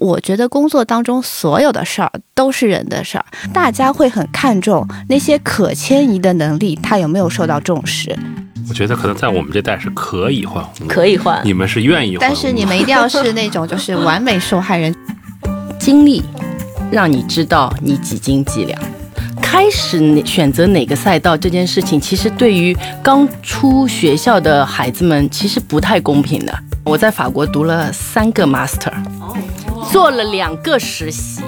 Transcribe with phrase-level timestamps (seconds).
[0.00, 8.18] 我觉得工作当中所有的事儿都是人的事儿，大家会很看重那些可迁移的能力，他有没有受到重视。
[8.66, 11.38] 我觉得可能在我们这代是可以换工，可以换。
[11.44, 14.94] 你们是愿意换，但是你们一定要是那种就是完美受害人。
[15.78, 16.22] 经历
[16.90, 18.80] 让你知道你几斤几两。
[19.42, 26.58] 开始哪选择哪个赛道这件事情，其实对于刚出学校的孩子们，其实不太公平的。
[26.84, 28.92] 我在法国读了三个 master，
[29.90, 31.40] 做了两个实习，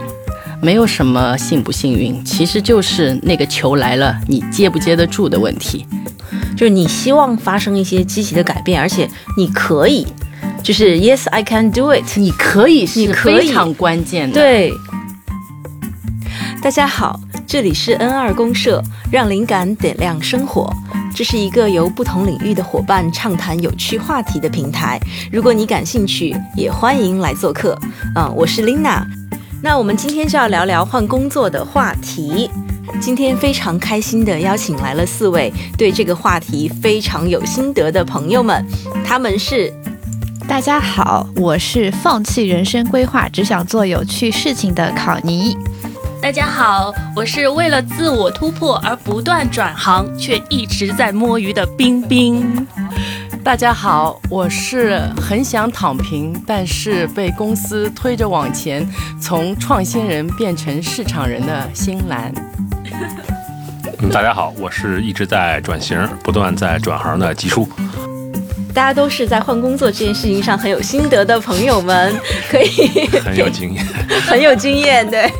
[0.61, 5.87] 没有什么幸不幸运，其实就是那个球来了，你接不接得住的问题。
[6.57, 10.05] 就是你希望发生一些积极的改变，而且你可以，
[10.61, 14.41] 就是 Yes I can do it，你可以是可以非常关键的。
[14.41, 14.73] 对。
[16.61, 20.73] 大家好，这里是 N 二公社，让灵感点亮生活。
[21.15, 24.99] 这是一个由不同领域的伙伴畅谈有趣话题的平台。
[25.31, 27.79] 如果你感兴趣，也欢迎来做客。
[28.15, 29.05] 嗯，我是 Lina。
[29.63, 32.51] 那我们今天就要聊聊换工作的话题。
[33.01, 38.65] 今天非常开心的邀请来了四位对这个话题非常有心得的朋友们，
[39.05, 39.73] 他们是。
[40.49, 45.57] 大家好，我是放弃人生规划，只想做有趣事情的考尼。
[46.23, 52.65] 大家好，我是为了自我突破而不断转行，却一直在摸鱼的冰冰。
[53.43, 58.89] 大家好，我是很想躺平，但是被公司推着往前，
[59.21, 62.33] 从创新人变成市场人的新兰。
[64.13, 67.69] 大家好，我是一直在转型、不断在转行的吉叔。
[68.75, 72.15] 大家都是在换工作这件事情上很有心得的朋友们，
[72.51, 73.85] 可以 很有经验，
[74.27, 75.31] 很有经验，对。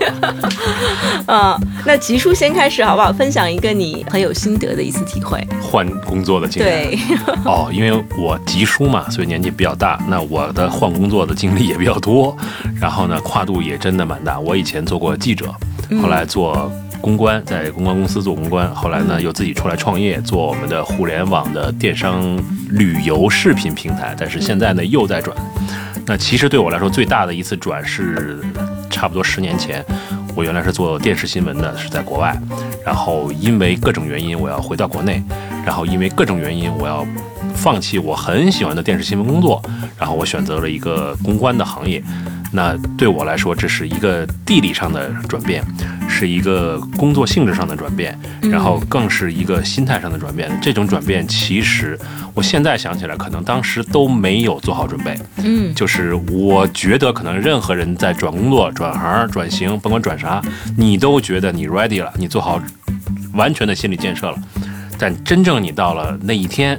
[1.27, 3.13] 嗯， 那吉叔先开始好不好？
[3.13, 5.43] 分享一个你很有心得的一次体会。
[5.61, 6.91] 换工作的经验。
[6.91, 6.99] 对。
[7.45, 12.37] 哦，因为我吉叔嘛，所以年纪比较大，那我的换工作的经历也比较多，
[12.81, 14.39] 然后呢，跨度也真的蛮大。
[14.39, 15.47] 我以前做过记者，
[16.03, 16.71] 后来做。
[17.03, 22.41] 公关在公关公司做公关，后来呢又自己出来创业，做我们的互联网的电商
[22.71, 24.15] 旅游视频平台。
[24.17, 25.37] 但是现在呢又在转。
[26.07, 28.41] 那其实对我来说最大的一次转是
[28.89, 29.85] 差不多十年前，
[30.35, 32.37] 我原来是做电视新闻的，是在国外，
[32.87, 35.23] 然后因为各种原因我要回到国内，
[35.67, 37.05] 然后因为各种原因我要
[37.55, 39.61] 放弃我很喜欢的电视新闻工作，
[39.99, 42.03] 然后我选择了一个公关的行业。
[42.55, 45.65] 那对我来说，这是一个地理上的转变，
[46.23, 50.49] 是一个工作性质上的转变，然后更是一个心态上的转变。
[50.63, 51.99] 这种转变，其实
[52.33, 55.19] 我现在想起来，可能当时都没有做好准备。
[55.39, 60.41] 嗯，就是我觉得，可能任何人在转工作、转行、转型，甭管转啥，
[60.79, 62.63] 你都觉得你 ready 了，你做好
[63.35, 64.39] 完全的心理建设了。
[64.97, 66.79] 但真正你到了那一天，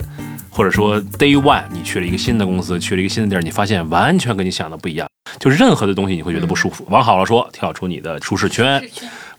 [0.50, 5.06] 或者说 day one，你去了一个新的公司，去了一个新的地儿，你发现完全跟你想的不一样。
[5.40, 8.80] 就任何的东西你会觉得不舒服，往好了说，跳出你的舒适圈；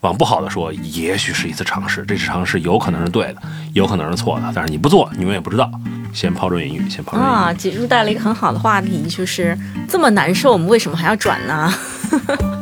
[0.01, 3.41] 往不好的说，也许是一次尝试，这次尝试有可能是对的，
[3.73, 5.69] 有可能是错的，但是你不做，你永远不知道。
[6.13, 7.33] 先抛砖引玉，先抛砖引玉。
[7.33, 9.57] 啊，姐叔带了一个很好的话题，就是
[9.89, 11.73] 这么难受，我们为什么还要转呢？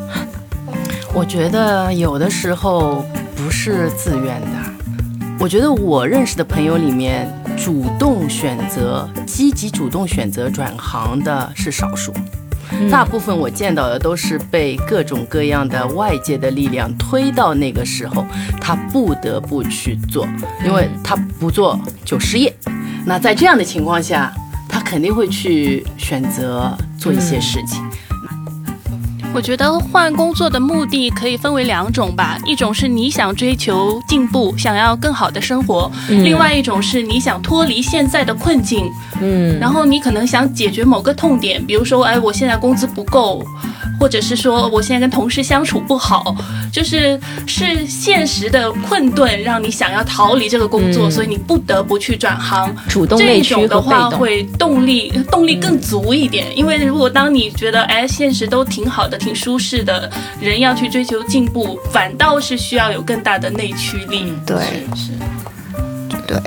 [1.13, 3.05] 我觉得有的时候
[3.35, 4.47] 不是自愿的。
[5.39, 7.27] 我觉得我认识的朋友里面，
[7.57, 12.13] 主动选择、积极主动选择转行的是少数。
[12.89, 18.25] 大部分我见到的都是被各种各样的外界的力量推到那个时候，
[18.59, 20.27] 他不得不去做，
[20.65, 22.53] 因为他不做就失业。
[23.05, 24.33] 那在这样的情况下，
[24.67, 27.83] 他肯定会去选择做一些事情。
[29.33, 38.85] 我觉得换工作的目的可以分为两种吧，一种是你想追求进步，想要更好的生活；，另外一种是你想脱离现在的困境。
[39.19, 43.43] 嗯，然后你可能想解决某个痛点，比如说，哎，我现在工资不够。
[43.99, 46.35] 或者是说，我现在跟同事相处不好，
[46.71, 52.73] 就是是现实的困顿，让你想要逃离这个工作，所以你不得不去转行。
[52.87, 60.09] 主动这种的话会动力动力更足一点，因为如果当你觉得哎现实都挺好的、挺舒适的，
[60.41, 64.33] 人要去追求进步，反倒是需要有更大的内驱力。
[64.45, 64.57] 对，
[64.95, 65.11] 是，
[66.27, 66.37] 对。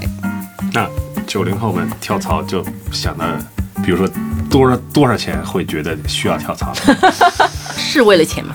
[0.72, 0.86] 那
[1.26, 3.24] 九零后们跳槽就想的，
[3.86, 4.06] 比如说。
[4.48, 6.72] 多少多少钱会觉得需要跳槽？
[7.76, 8.54] 是为了钱吗？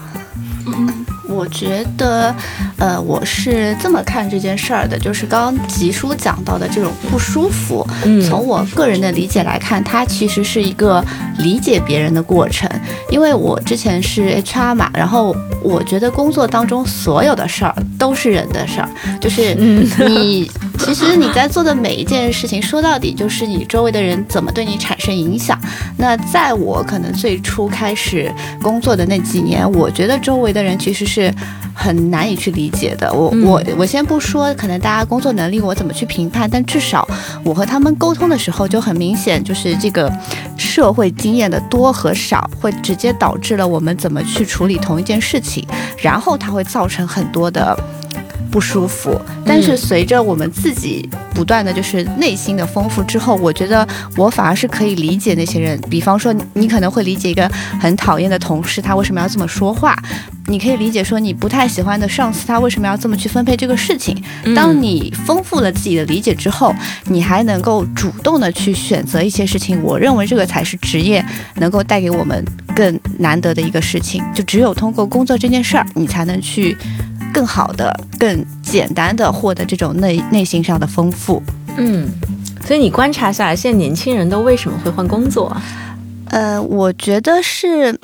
[0.65, 2.33] 嗯，我觉得，
[2.77, 7.85] 呃，我是这么看这件事儿的，就是刚刚吉叔讲到的这种不舒服，
[8.27, 11.03] 从我个人的理解来看，它其实是一个
[11.39, 12.67] 理解别人的过程。
[13.09, 18.89] 因为我之前是 HR 嘛，然后我觉得工作当中所有的事儿都是人的事儿，
[19.19, 20.49] 就是你。
[20.85, 25.59] 其实你在做的每一件事情，说到底就是你周围的人怎么对你产生影响。
[25.97, 31.33] 那在我可能最初开始工作的那几年，我觉得周围的人其实是
[31.73, 33.11] 很难以去理解的。
[33.13, 37.07] 我我我先不说，可能大家工作能力我怎么去评判，但至少
[37.43, 40.11] 我和他们沟通的时候就很明显，就是这个
[40.57, 45.65] 社会经验的多和少，会直接导致了我们怎么去处理同一件事情，
[45.97, 47.77] 然后它会造成很多的。
[48.51, 53.87] 不舒服，但是随着我们自己不断的就是内心的丰富之后，我觉得
[54.17, 55.79] 我反而是可以理解那些人。
[55.89, 57.49] 比方说，你可能会理解一个
[57.79, 59.93] 很讨厌的同事，他为什么要这么说话；
[60.47, 64.21] 你可以理解说你不太喜欢的上司，他为什么要这么去分配这个事情。
[64.53, 66.75] 当你丰富了自己的理解之后，
[67.05, 69.81] 你还能够主动的去选择一些事情。
[69.81, 71.25] 我认为这个才是职业
[71.55, 72.45] 能够带给我们
[72.75, 74.21] 更难得的一个事情。
[74.35, 76.77] 就只有通过工作这件事儿，你才能去。
[77.33, 81.41] 更好的、更简单的获得这种内内心上的丰富。
[81.77, 82.07] 嗯，
[82.65, 85.55] 所以你观察下来，现在年轻人都为什么会换工作？
[86.25, 87.99] 呃，我觉得是。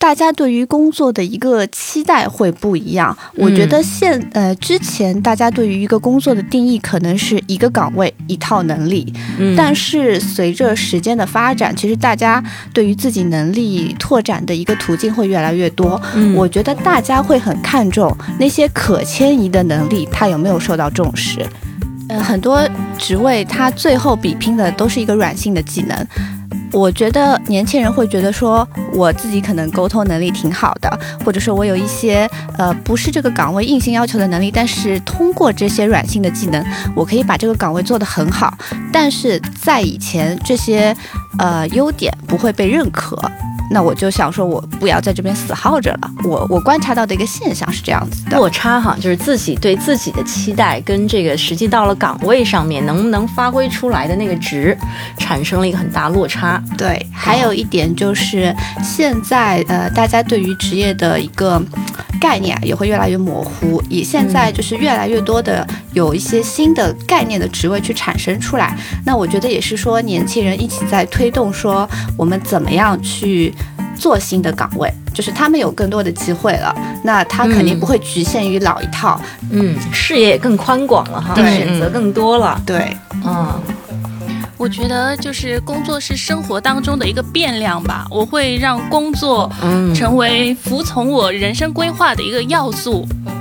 [0.00, 3.16] 大家对于工作的一个期待会不一样。
[3.34, 9.12] 我觉得现呃之前大家对于一个工作的定义可能是一个岗位一套能力，
[9.56, 12.42] 但是随着时间的发展，其实大家
[12.72, 16.00] 对于自己能力拓展的一个途径会越来越多。
[16.36, 21.44] 我觉得大家会很看重那些可迁移的能力，它有没有受到重视。
[22.08, 22.66] 呃，很多
[22.96, 26.06] 职位它最后比拼的都是一个软性的技能。
[26.72, 38.52] 我觉得年轻人会觉得说，我自己可能沟通能力挺好的，或者说我有一些呃不是这个岗位硬性要求的能力，但是通过这些软性的技能，我可以把这个岗位做得很好。
[38.92, 40.94] 但是在以前，这些
[41.38, 43.18] 呃优点不会被认可。
[43.70, 46.10] 那我就想说，我不要在这边死耗着了。
[46.24, 54.76] 我我观察到的一个现象是这样子的，落差哈，就是自己对自己的期待跟这个实际到了岗位上面能不能发挥出来的那个值，
[55.18, 56.62] 产生了一个很大落差。
[56.76, 61.62] 对，还有一点就是现在呃，大家对于职业的一个
[62.20, 68.76] 概念也会越来越模糊，以现在就是越来越多的有一些新的概念的职位去产生出来。
[69.04, 73.54] 那我觉得也是说，年轻人一起在推动说，我们怎么样去。
[73.98, 83.60] 做新的岗位，就是他们有更多的机会了，那他肯定不会局限于老一套，嗯，视野也更宽广了哈，选择更多了，对，嗯，
[84.56, 89.50] 我觉得就是工作是生活当中的一个变量吧，我会让工作
[89.94, 93.06] 成为服从我人生规划的一个要素。
[93.26, 93.32] 嗯，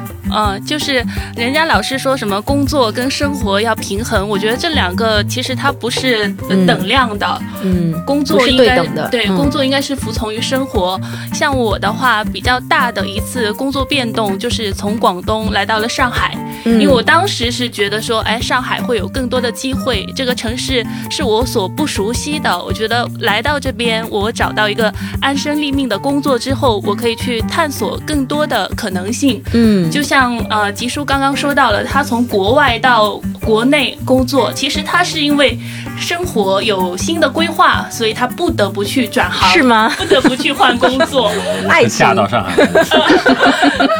[0.65, 1.03] 就是
[1.35, 6.27] 人家老是说什么工作跟生活要平衡，我觉得这两个其实它不是
[6.65, 7.41] 等量的。
[7.63, 10.99] 嗯，工作应该对工作应该是服从于生活。
[11.33, 22.57] 像我的话，比较大的一次工作变动就是从广东来到了上海，因为我当时是觉得说，哎，上海会有更多的机会，这个城市是我所不熟悉的。
[22.63, 29.41] 我觉得来到这边，我找到一个安身立命的工作之后，我可以去探索更多的可能性。
[29.53, 30.37] 嗯，就像。
[30.49, 35.57] 呃吉叔刚刚说到了，他从国外到国内工作，其实他是因为
[35.97, 39.89] 生活有新的规划，所以他不得不去转行，是吗？
[39.97, 41.31] 不得不去换工作，
[41.67, 42.55] 爱情嫁到上海。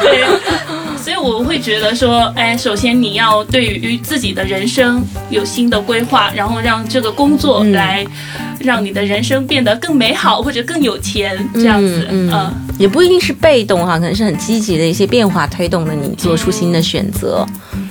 [0.01, 0.25] 对，
[1.07, 8.05] 所以我会觉得说，哎，首先你要对于自己的人生有新的规划，然后让这个工作来
[8.59, 12.53] 让你的人生变得更美好或者更有钱，这样子，嗯。
[12.77, 17.47] 也不一定是被动哈，可能是很积极的一些变化推动了你做出新的选择。
[17.71, 17.86] 嗯，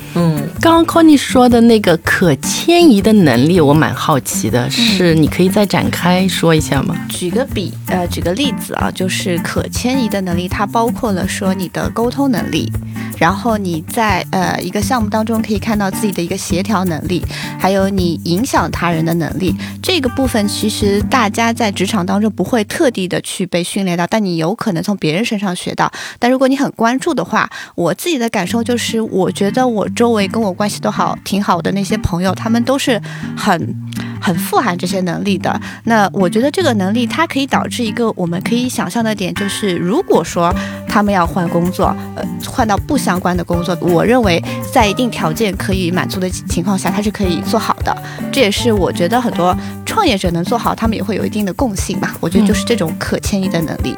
[0.61, 6.97] 刚刚 Conny 说的那个可迁移的能力，我蛮好奇的，是你可以再展开说一下吗？
[7.09, 12.73] 举个比，呃，举个例子啊，就是可迁移的能力，它包括了说你的沟通能力。
[13.19, 17.25] 然后你在呃一个项目当中可以看到自己的一个协调能力，
[17.59, 19.55] 还有你影响他人的能力。
[19.83, 25.91] 这个部分其实大家在职场当中不会特地的去被训练到，但你有可能从别人身上学到。
[26.19, 33.01] 但如果你很关注的话，我自己的感受就是，我觉得我周围跟我关系都好挺好的那些朋友，他们都是
[33.37, 33.77] 很。
[34.21, 40.55] 很富含这些能力的，那我觉得这个能力它可以导致一个我们可以想象的点，就是如果说
[40.89, 44.43] 他们要换工作，呃，换到不相关的工作，我认为
[44.73, 47.97] 在一定条件可以满足的情况下，它是可以做好的。
[48.33, 52.15] 这也是我觉得很多创业者能做好，他们也会有一定的共性吧。
[52.21, 53.95] 我觉得就是这种可迁移的能力。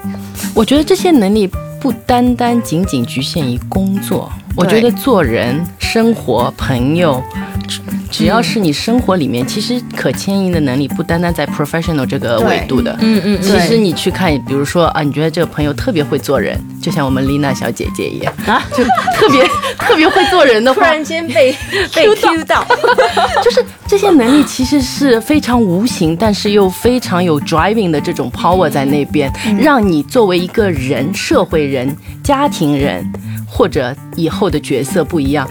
[0.55, 1.49] 我觉得这些能力
[1.81, 7.23] 不单单仅仅局限于工作，我觉得做人、生活、朋友。
[8.11, 12.97] 只要是你生活里面，其实可迁移的能力不单单在 professional 这个维度的。
[13.01, 18.83] 嗯嗯其实你去看，比如说啊，你觉得这个朋友特别会做人，就像我们丽娜小姐姐一样啊，就
[19.15, 19.45] 特别
[19.79, 21.55] 特别会做人的话，突然间被
[21.95, 22.67] 被 Q 到，
[23.45, 33.05] 就是这些能力其实是非常无形，但是又非常有 driving 的这种 power 在那边，让你作为一个人、社会人、家庭人，
[33.47, 35.49] 或者以后的角色不一样，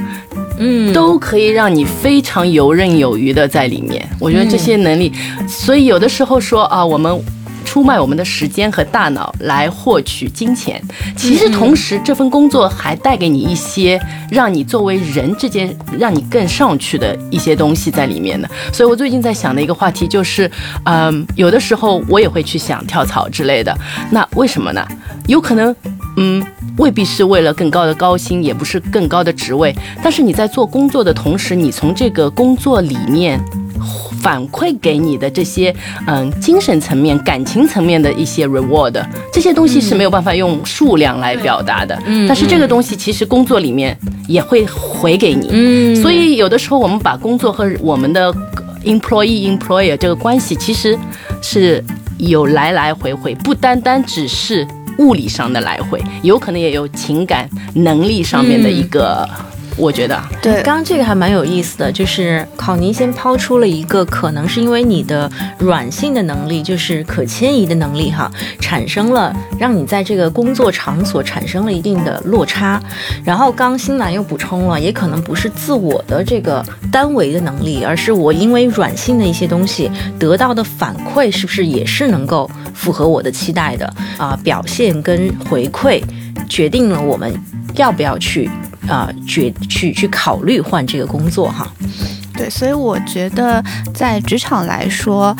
[0.58, 4.08] 嗯，都可以让你非常游刃有余的在里面。
[4.20, 5.12] 我觉得这些能力，
[5.48, 7.24] 所以有的时候说啊，我们。
[7.68, 10.82] 出卖我们的时间和大脑来获取金钱，
[11.18, 14.00] 其实同时这份工作还带给你一些
[14.32, 18.50] 让你作为人之间让你更上去的一些东西在里面的。
[18.72, 20.50] 所以我最近在想的一个话题就是，
[20.86, 23.78] 嗯，有的时候我也会去想跳槽之类的。
[24.10, 24.88] 那为什么呢？
[25.28, 25.76] 有可能，
[26.18, 26.46] 嗯，
[26.78, 33.40] 未必是为了更高的高薪，也不是更高的职位，但是你在做工作的同时，你从这个工作里面。
[34.20, 35.74] 反馈给你的这些，
[36.08, 39.00] 嗯，精神层面、感情层面的一些 reward，
[39.32, 41.98] 这些东西是没有办法用数量来表达的。
[42.06, 43.98] 嗯，但是这个东西其实工作里面
[44.28, 45.48] 也会回给你。
[45.52, 48.34] 嗯，所以有的时候我们把工作和我们的
[48.84, 50.98] employee employer 这个关系其实
[51.42, 51.82] 是
[52.18, 59.28] 有来来回回，不单单只是物理上的来回，有可能也有情感能力上面的一个。
[59.78, 68.30] 我觉得对，刚刚这个还蛮有意思的，就是考尼先抛出了一个可能是因为你的软性的能力，就是可迁移的能力哈，
[68.60, 72.82] 产生了让你在这个工作场所产生了一定的落差。
[73.24, 84.36] 然后刚新兰又补充了，也可能不是自我的这个单维的能力，而是我因为软性的一些东西得到的反馈，是不是也是能够符合我的期待的啊？
[84.44, 86.02] 表现跟回馈
[86.50, 87.32] 决定了我们
[87.76, 88.50] 要不要去。
[88.88, 91.72] 啊，决去去考虑换这个工作哈，
[92.34, 93.64] 对，所以我觉得
[93.94, 95.36] 在职场来说，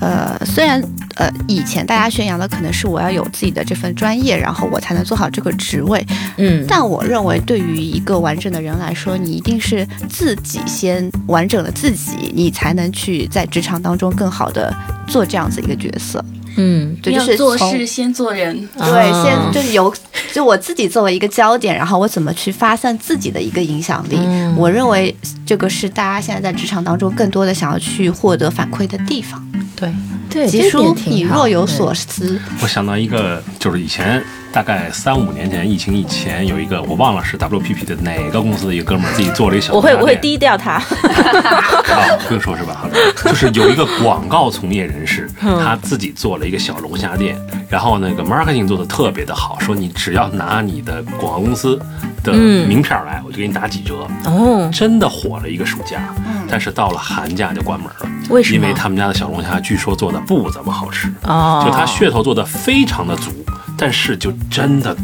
[0.00, 0.82] 呃，虽然
[1.16, 14.74] 呃以前大家宣扬的可能是我要有自己的这份专业，然后我才能做好这个职位，嗯，但我认为对于一个完整的人来说，你一定是自己先完整了自己，你才能去在职场当中更好的
[15.06, 16.24] 做这样子一个角色。
[16.56, 19.92] 嗯，对，就是做事先做人，对，先就是由，
[20.32, 24.18] 就我自己作为一个焦点，然后我怎么去发散自己的一个影响力。
[24.56, 25.14] 我认为
[25.46, 29.44] 这个是大家现在在职场当中更多的想要去获得反馈的地方。
[29.76, 29.88] 对，
[30.30, 32.40] 对，吉叔，你若有所思。
[32.62, 34.22] 我想到一个，就是以前
[34.52, 40.74] 大概三五年前，疫情以前有一个，我忘了是 WPP 的哪个公司的一个哥们儿自己做了一小，我会我会低调他。
[41.90, 42.88] 啊，不用说是吧？
[43.24, 47.36] 就是有一个广告从业人士，他自己做了一个小龙虾店，
[47.68, 51.78] 然后那个 marketing 做的特别的好，说你只要拿你的广告公司
[52.22, 54.06] 的名片来，我就给你打几折。
[54.24, 56.14] 哦，真的火了一个暑假，
[56.50, 58.10] 但是到了寒假就关门了。
[58.28, 58.56] 为什么？
[58.56, 61.12] 因为他们家的小龙虾据说做的不怎么好吃。
[61.22, 63.30] 哦，就它噱头做的非常的足，
[63.78, 64.96] 但是就真的。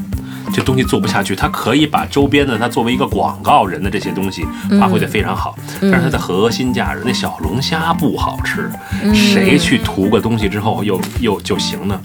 [0.54, 4.46] 这东西做不下去，它可以把周边的它作为一个广告人的这些东西
[4.80, 8.70] 发挥的非常好，但是它的核心价值，那小龙虾不好吃，
[9.12, 12.00] 谁去图个东西之后又又就行呢？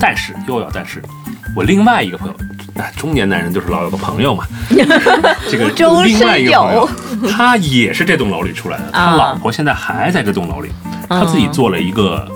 [0.00, 1.02] 但是又要但是，
[1.54, 2.34] 我另外一个朋友，
[2.96, 4.44] 中年男人就是老有个朋友嘛，
[5.50, 5.68] 这个
[6.04, 6.88] 另外一个朋友，
[7.30, 10.70] 他也是这栋楼里出来的，他老婆现在还在这栋楼里，
[11.08, 12.26] 他自己做了一个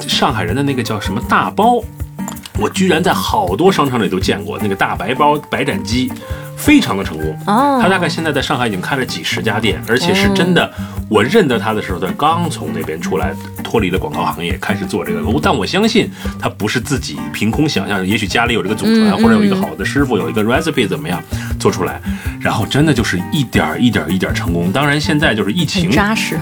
[0.00, 1.82] 上海人的那个叫什么大包。
[2.60, 6.10] 我居然在好多商场里都见过那个大白包白斩鸡，
[6.58, 7.38] 非常的成功。
[7.46, 10.70] 哦，他大概现在在上海已经开了几十家店，而且是真的。
[11.08, 13.32] 我认得他的时候，他刚从那边出来，
[13.64, 15.22] 脱离了广告行业，开始做这个。
[15.42, 21.22] 但我相信他不是自己凭空想象，也许家里有这个祖传，或者有一个好的师傅，有一个 recipe 怎么样
[21.58, 22.00] 做出来，
[22.40, 24.70] 然后真的就是一点儿一点儿一点儿成功。
[24.72, 25.90] 当然现在就是疫情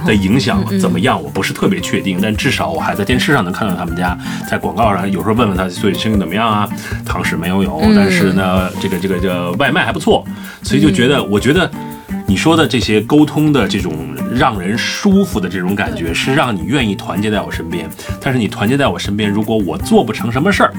[0.04, 4.16] 的影响怎么样，我不是特别确定，但至少我还在电视上能看到他们家，
[4.48, 6.68] 在广告上有时候问问他最近生意怎么样啊，
[7.04, 10.24] 堂食没有有，但是呢，这个这个这外卖还不错，
[10.62, 11.70] 所以就觉得，我觉得。
[12.28, 13.94] 你说的这些沟通的这种
[14.34, 17.88] 让人舒服的这种感觉，是让你愿意团结在我身边。
[18.20, 20.74] 但是你团结在我身边，如果我做不成什么事儿，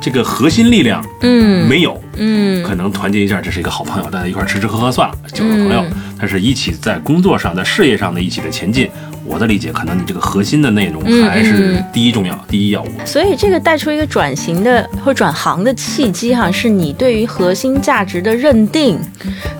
[0.00, 5.84] 这个核心力量，嗯，没有，嗯，可能团结一下，这是一个好朋友，大家一块吃吃喝喝算了，交个朋友。
[6.18, 8.90] 但是一起在工作上、在事业上的一起的前进，
[9.24, 12.88] 我的理解，可能你这个核心的内容还是第一重要、第一要务。
[13.04, 18.98] 所以这个带出一个转型的或转行的契机哈，是你对于核心价值的认定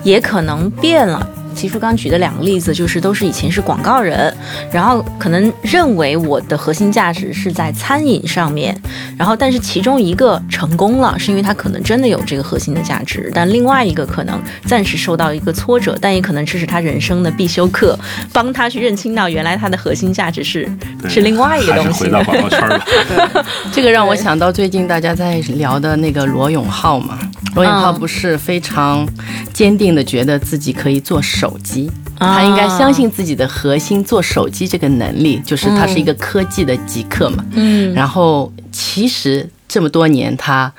[0.03, 1.25] 也可能变了。
[1.59, 4.33] 吉叔刚举的两个例子，就是都是以前是广告人，
[4.71, 8.73] 然后可能认为我的核心价值是在餐饮上面，
[9.17, 17.99] 然后但是其中一个成功了，是因为他可能真的有这个核心的价值，但另外一个可能暂时受到一个挫折，但也可能这是他人生的必修课，
[18.31, 20.65] 帮他去认清到原来他的核心价值是
[21.09, 22.05] 是另外一个东西。
[22.05, 22.81] 回到广告圈了。
[23.73, 27.19] 这个让我想到最近大家在聊的那个罗永浩嘛，
[27.55, 29.05] 罗永浩嗯不是非常
[29.53, 31.89] 坚定的觉得自己可以做手机。
[32.17, 37.43] 他应该相信自己的核心做手机这个能力，就是他是一个科技的极客嘛。
[37.51, 40.71] 嗯然后其实这么多年他。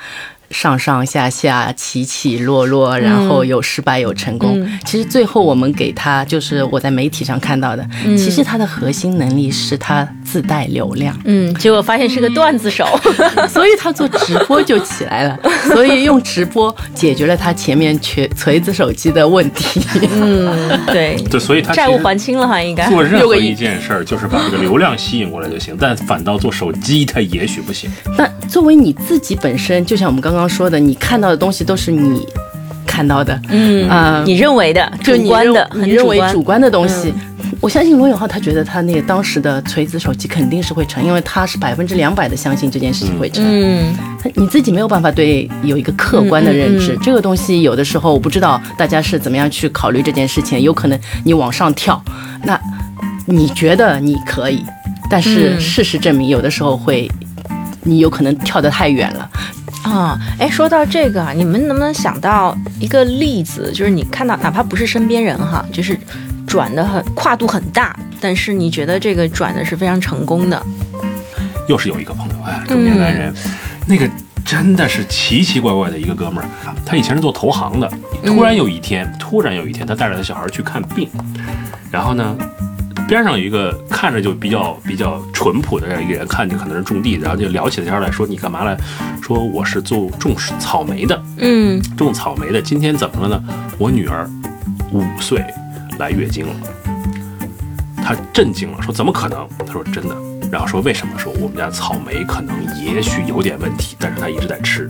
[0.51, 4.61] 上上下下起起落落，然后有失败有成功。
[4.61, 11.17] 嗯其实最后我们给他，就是我在媒体上看到的，其实他的核心能力是他自带流量。
[11.25, 12.87] 嗯，结果发现是个段子手。
[13.49, 15.39] 所以他做直播就起来了，
[15.69, 19.81] 所以用直播解决了他前面锤锤子手机的问题。
[20.13, 22.89] 嗯，对，对，所以他债务还清了哈，应该。
[22.89, 27.91] 做任何一件事儿，就是把这个流量吸引过来就行，但反倒做手机，他也许不行。
[28.17, 32.27] 那作为你自己本身，就像我们刚刚说的，你看到的东西都是你
[32.87, 37.13] 看到的，嗯啊你认为的主观的，很你认为主观的东西。
[37.61, 43.45] 我相信罗永浩，他觉得他那个当时的锤子手机肯定是会成，因为他是百分之两百的相信这件事情会成。
[43.47, 43.95] 嗯
[44.35, 52.03] 你自己没有办法对有一个客观的认知，嗯嗯嗯这个东西有的时候我不知道大家是怎么样去考虑这件事情，有可能你往上跳，
[52.45, 52.59] 那
[53.27, 54.65] 你觉得你可以，
[55.11, 57.11] 但是嗯事实证明有的时候会，
[57.83, 59.29] 你有可能跳得太远了。
[59.91, 65.99] 啊，哎，说到这个啊，你们能不能想到一个例子，就是你看到哪怕不是身边人哈，就是
[66.47, 70.63] 转的很跨度很大，但是你觉得这个转的是非常成功的，
[71.69, 73.35] 又是有一个朋友，哎，中年男人，
[73.87, 74.09] 那个
[74.45, 76.49] 真的是奇奇怪怪的一个哥们儿。
[76.87, 77.91] 他以前是做投行的，
[78.25, 81.09] 突然有一天，突然有一天，他带着他小孩去看病，
[81.91, 82.37] 然后呢，
[83.11, 88.79] 边上有一个看着就比较比较淳朴的这样一个人，看着可能是种地，然后就聊起天来说：“你干嘛来？”
[89.21, 92.63] 说：“我是做种草莓的，嗯种草莓的。
[92.63, 93.45] 今天怎么了呢？
[93.79, 94.31] 我女儿
[94.93, 95.45] 五岁
[95.99, 96.55] 来月经了。”
[98.01, 100.15] 他震惊了，说：“怎么可能？”他说：“真的。”
[100.49, 104.89] 然后说：“为什么？”说：“我们家草莓可能也许有点问题，但是他一直在吃。”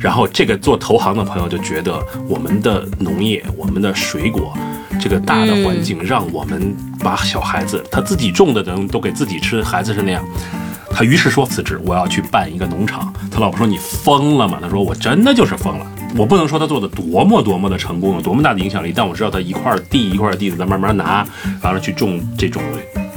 [0.00, 4.56] 然后这个做投行的朋友就觉得我们的农业、我们的水果，
[5.00, 10.24] 这个大的环境让我们把小孩子他自己种的东西都给自己吃，孩子是那样。
[10.90, 13.12] 他于是说辞职，我要去办一个农场。
[13.30, 15.86] 他老婆说：“你疯了吗？”他说：“我真的就是疯了。
[16.16, 21.24] 我不能说他做的多么多么的成功，有多么大的影响力，但我知道他一块地一块地的在慢慢拿，
[21.62, 22.62] 完了去种这种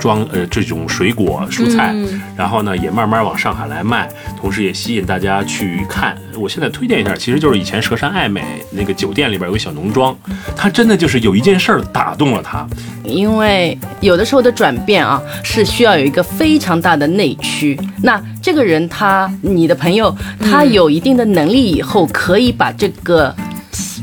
[0.02, 1.96] 装呃这种水果蔬菜，
[2.36, 6.18] 然后呢也慢慢往上海来卖，同时也吸引大家去看。
[6.36, 10.18] 我现在推荐一下，其实就是以前佘山爱美那个酒店里边有个小农庄，
[10.56, 12.66] 他真的就是有一件事儿打动了他，
[13.04, 17.80] 因为有的时候的转变啊，是需要有一个非常大的内驱。
[18.02, 23.36] 那这个人他，你的朋友，他有一定的能力以后，可以把这个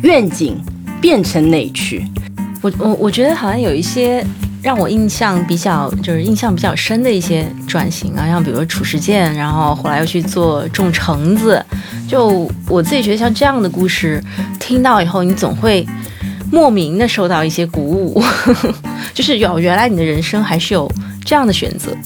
[0.03, 0.57] 愿景
[1.01, 2.07] 变成内驱。
[2.61, 4.25] 我我我觉得好像有一些
[4.63, 11.65] 让我印象比较就是印象比较深的一些转型啊，像比如说褚时健，然后后来又去做种橙子，
[12.09, 14.23] 就我自己觉得像这样的故事，
[14.59, 15.87] 听到以后你总会
[16.51, 18.23] 莫名的受到一些鼓舞，
[19.15, 20.91] 就是有原来你的人生还是有
[21.25, 21.97] 这样的选择，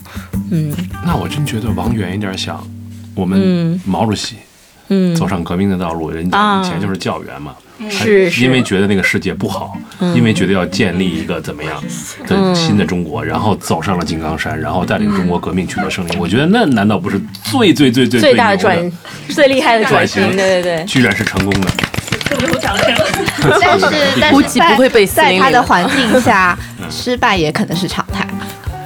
[0.50, 0.74] 嗯。
[1.04, 2.62] 那我真觉得往远一点想，
[3.14, 3.80] 我们嗯。
[3.84, 4.36] 毛主席
[4.88, 6.60] 嗯，走上革命的道路，人啊。
[6.60, 11.82] 家以前就是教员嘛，是是，因为觉得那个世界不好，嗯因为觉得要建立一个怎么样
[12.26, 16.16] 的新的中国，然后走上了井冈山，然后带领中国革命取得胜利。
[16.18, 18.92] 我觉得那难道不是最最最最最大的转
[19.28, 20.84] 最厉害的转型，对对对。
[20.84, 21.70] 居然是成功的。
[22.40, 22.94] 有掌声。
[23.60, 23.86] 但是
[24.20, 26.58] 但估计是在不会被在他的环境下，
[26.90, 28.26] 失败也可能是常态，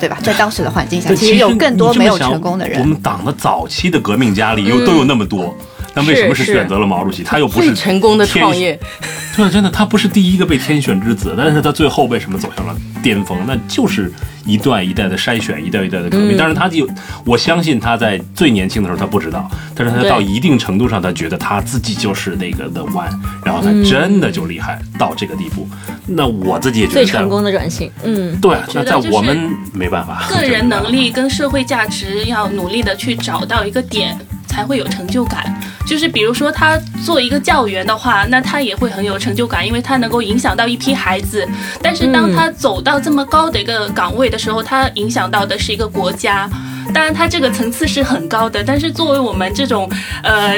[0.01, 0.19] 对吧？
[0.23, 2.81] 在当时的环境下，其实有更多没有成功的人。
[2.81, 5.57] 我们党的早期的革命家里又都有那么多。
[5.97, 7.25] 那为什么是是选择了毛主席？
[7.25, 8.79] 他又不最是成功的天创业，
[9.35, 13.39] 对，真的，他不是第一个被天选之子，但是他最后为什么走向了巅峰？
[13.47, 14.13] 那就是
[14.45, 16.37] 一代一代的筛选，一代一代的革命。
[16.37, 16.87] 嗯当然，他就，
[17.25, 23.11] 我相信他在最年轻的时候他不知道，但是他到一定程度上，他觉得他自己就是那个 the one，
[23.43, 25.67] 然后他嗯真的就厉害到这个地步。
[26.07, 34.17] 那我自己也觉得最成功的转型，嗯，对，那在我们没办法，个人 能力跟社会价值要努力的去找到一个点，
[34.57, 35.55] 才会有成就感。
[35.87, 41.47] 就是比如说他做一个教员的话，那他也会很有成就感，因为他能够影响到一批孩子。
[41.83, 46.49] 但是当他走到这么高的一个岗位的时候，他影响到的是一个国家。
[46.95, 49.91] 当然，他这个层次是很高的，但是作为我们这种
[50.23, 50.55] 呃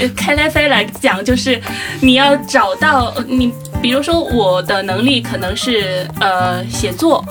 [0.00, 1.60] 呃开来飞来讲，就是
[2.00, 7.22] 你要找到你比如说我的能力可能是呃写作。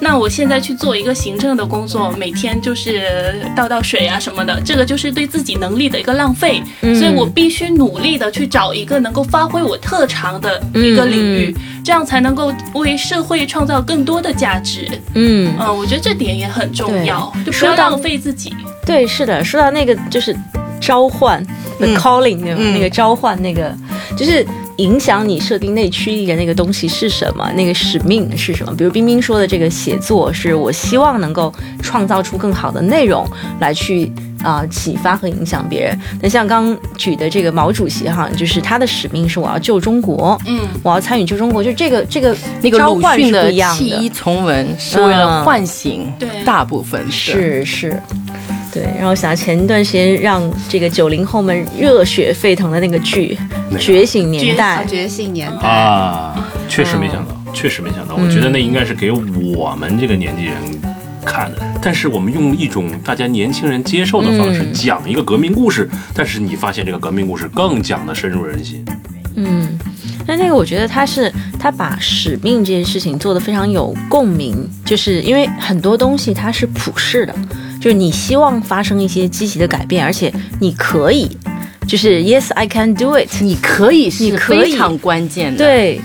[0.00, 14.86] 那我现在去做一个行政的工作，每天就是倒倒水啊什么的，这个就是对自己能力的一个浪费，所以我必须努力的去找一个能够发挥我特长的一个领域，这样才能够为社会创造更多的价值。
[15.14, 18.54] 嗯嗯，我觉得这点也很重要，就不要浪费自己。
[18.86, 20.36] 对，是的，说到那个就是
[20.80, 21.44] 召唤
[21.78, 22.38] ，the calling，
[22.72, 23.74] 那个召唤，那个
[24.16, 24.46] 就是。
[24.78, 27.48] 影响你设定内驱力的那个东西是什么？
[27.54, 28.74] 那个使命是什么？
[28.76, 33.26] 比如冰冰说的这个写作，是我希望能够创造出更好的内容
[33.60, 34.10] 来去
[34.42, 35.98] 啊启发和影响别人。
[36.22, 46.12] 那像刚举的这个毛主席哈，就是他的使命是我要救中国，嗯，我要参与救中国，就这个这个那个鲁迅的弃医从文是为了唤醒
[46.44, 48.00] 大部分是是。
[48.78, 53.36] 对，然后想前一段时间让这个九零后们热血沸腾的那个剧
[53.78, 55.68] 《觉醒年代》，觉醒年代。
[55.68, 58.14] 啊，确实没想到，确实没想到。
[58.14, 60.54] 我觉得那应该是给我们这个年纪人
[61.24, 68.84] 看的，但是我们用一种大家年轻人接受的方式讲一个革命故事，但是你发现这个革命故事更讲的深入人心。
[69.34, 69.76] 嗯，
[70.24, 77.34] 那那个我觉得他是他把使命这件事情做得非常有共鸣，就是因为很多东西它是普世的。
[77.80, 81.28] 就是你希望发生一些积极的改变，而且你可以，
[81.86, 83.28] 就是 Yes, I can do it。
[83.40, 85.58] 你可以是非常关键的。
[85.64, 86.00] 对，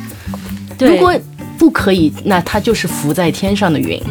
[0.80, 1.14] 如果
[1.58, 4.02] 不可以，那它就是浮在天上的云。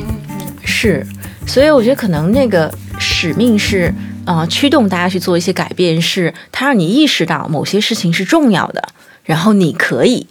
[0.64, 1.06] 是，
[1.46, 3.92] 所以我觉得可能那个使命是
[4.24, 8.82] 啊，驱动大家去做一些改变，是它让你意识到某些事情是重要的，
[9.24, 10.26] 然后你可以。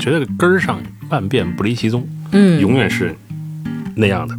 [0.00, 3.14] 觉得根儿上万变不离其宗，嗯，永远是
[3.94, 4.36] 那样的。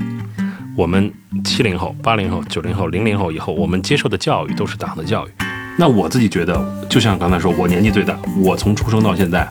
[0.76, 1.12] 我们
[1.44, 5.32] 七零后、八零后、九零后、零零后以后，我们接受的教育都是党的教育。
[5.78, 9.46] 那我自己觉得，就像刚才说，我年纪最大，我从出生到现在，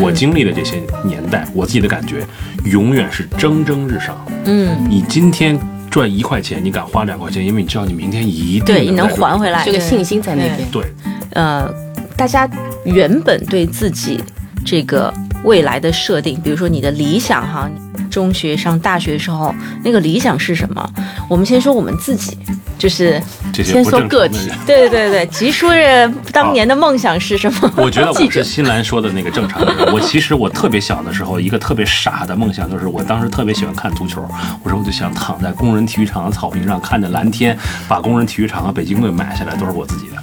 [0.00, 2.26] 我经历的这些年代，我自己的感觉，
[2.64, 4.16] 永远是蒸蒸日上。
[4.44, 5.58] 嗯，你今天
[5.90, 10.68] 赚一块钱，你敢花两块钱，因为你知道你明天一定对你能还回来，这个信心在那边。
[10.70, 10.84] 对，
[11.32, 11.66] 呃，
[12.14, 12.48] 大家
[12.84, 14.22] 原本对自己
[14.66, 15.12] 这个
[15.44, 17.70] 未来的设定，比如说你的理想哈。
[18.10, 20.92] 中学上大学的时候，那个理想是什么？
[21.28, 22.36] 我们先说我们自己，
[22.76, 23.22] 就是
[23.54, 24.50] 先说个体。
[24.66, 27.72] 对对对对，吉叔这当年的梦想是什么？
[27.76, 29.92] 我觉得我 是新兰说的那个正常人。
[29.92, 34.20] 我其实我特别小的时候，一个特别傻的梦想就是，我当时特别喜欢看足球。
[34.64, 40.16] 我说我就想躺在工人体育场的草坪上，看着蓝天，把工人体育场和北京队买下来，都是我自己的。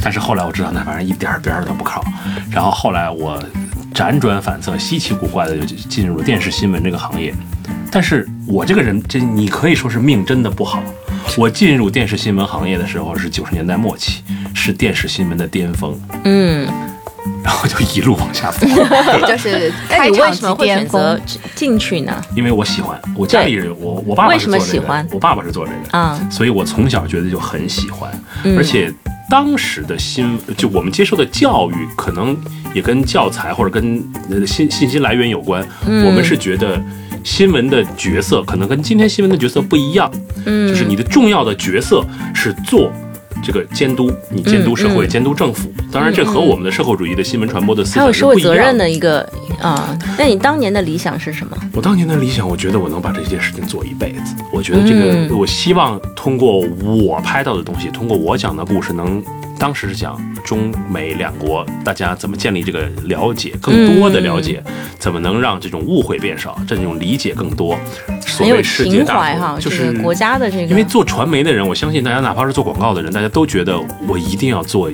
[0.00, 2.04] 但是后来我知道那玩意儿一点边儿都不靠。
[2.52, 3.42] 然后后来我。
[3.94, 7.34] 辗转反侧，稀奇古怪的就进入了电视新闻这个行业。
[7.90, 10.82] 但是我这个人，这你可以说是命真的不好。
[11.36, 14.22] 我进入电视新闻行业的时候是九十年代末期，
[14.54, 15.98] 是电视新闻的巅峰。
[16.24, 16.66] 嗯，
[17.42, 18.66] 然后就一路往下 走。
[19.26, 21.18] 就是开场什么会选择
[21.54, 22.22] 进去呢？
[22.34, 25.06] 因为我喜欢，我家里人，我我爸爸为什么喜欢？
[25.10, 28.10] 我爸爸是做这个啊，所以我从小觉得就很喜欢，
[28.56, 28.92] 而且。
[29.28, 32.36] 当时的新就我们接受的教育，可能
[32.74, 34.02] 也跟教材或者跟
[34.46, 35.66] 信信息来源有关。
[35.84, 36.80] 我们是觉得
[37.24, 40.10] 新闻的角色可能跟今天新闻的角色不一样，
[40.44, 42.92] 就是你的重要的角色是做。
[43.42, 45.68] 这个监督，你监督社会，监督政府。
[45.92, 49.20] 当然，这和我们的社会主义的新闻传播的思想还有社会责任的一个
[49.60, 49.96] 啊。
[50.18, 51.56] 那你当年的理想是什么？
[51.72, 54.34] 我当年的理想，我觉得我能把这件事情做一辈子。
[54.52, 59.22] 我觉得这个，我希望通过我拍到的东西，通过我讲的故事，能
[59.58, 64.62] 当时是讲中美两国大家怎么建立这个了解，更多的了解，
[64.98, 67.78] 怎么能让这种误会变少，这种理解更多。
[68.38, 70.64] 很有情怀哈，就是国家的这个。
[70.64, 74.90] 因为做传媒的人，我相信大家哪怕是做广告的人，大家都觉得我一定要做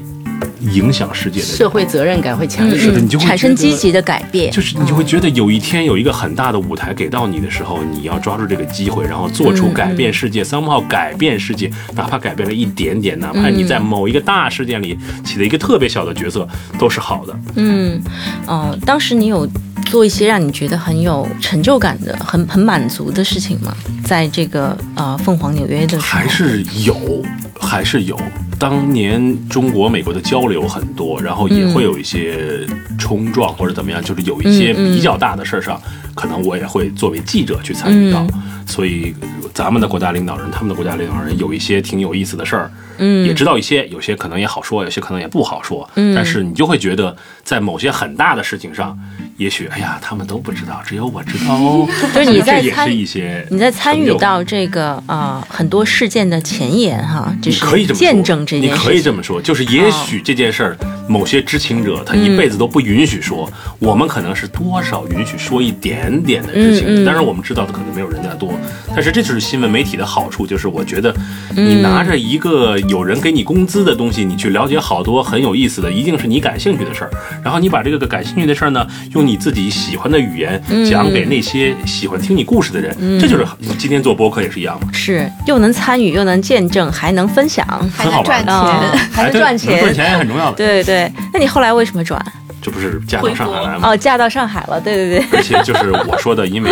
[0.61, 4.53] 影响世界的社会责任感会强一些，你就会产生积极的改变。
[4.53, 17.39] 就是你就会觉得有一天有一个很大的舞台给到你的时候，你要抓住这个机会，然后做出改变世界、三 w 改变世界，哪怕改变了一点点，哪怕你在某一个大事件里起了一个特别小的角色，都是好的。
[17.57, 18.01] 嗯，
[18.47, 19.49] 哦，当时你有。
[19.93, 23.77] 做一些让你觉得很有成就感的、很很满足的事情吗？
[24.03, 27.23] 在这个呃凤凰纽约的时候还是有，
[27.61, 28.19] 还是有。
[28.59, 32.67] 当年中国美国的交流很多，然后也会有一些
[32.99, 35.79] 冲撞或者怎么样，就是有一些比较大的事儿上，
[36.15, 38.27] 可能我也会作为记者去参与到。
[38.67, 39.15] 所以
[39.53, 42.71] 咱们的国家领导人，他们的国家领导人有一些挺有意思的事儿。
[43.03, 45.89] 嗯，也知道一些，有些可能也好说，有些可能也不好说。
[45.97, 48.97] 嗯，但是你就会觉得，在某些很大的事情上，
[49.37, 51.89] 也许哎呀，他们都不知道，只有我知道哦。
[52.15, 58.77] 就是你在参一些， 你在参与到这个啊很多事件的前沿哈，就是可以这么见证这件事。
[58.77, 60.77] 你可以这么说，就是也许这件事儿
[61.09, 68.53] 某些知情者他一辈子都不允许说，我们可能是多少允许说一点点的知情嗯嗯的，当然我们知道的可能没有人家多，
[68.95, 71.15] 但是这就是新闻媒体的好处，就是我觉得
[71.57, 77.11] 你拿着一个有人给你工资的东西，你去了解好多很有意思的，一定是你感兴趣的事儿，
[77.43, 84.89] 然后你把这个感兴趣的事儿呢，用你自己喜欢的语言讲给那些喜欢听你故事的人，这就是你今天做播客也是一样嘛。
[84.93, 89.01] 是又能参与，又能见证，还能分享，还能赚钱。
[89.11, 89.81] 还能赚钱。
[89.81, 90.57] 赚钱也很重要的。
[90.59, 92.23] 对对，那你后来为什么转？
[92.61, 93.89] 这不是嫁到上海来吗？
[93.89, 96.71] 哦，嫁到上海了，对对对，而且就是我说的，因为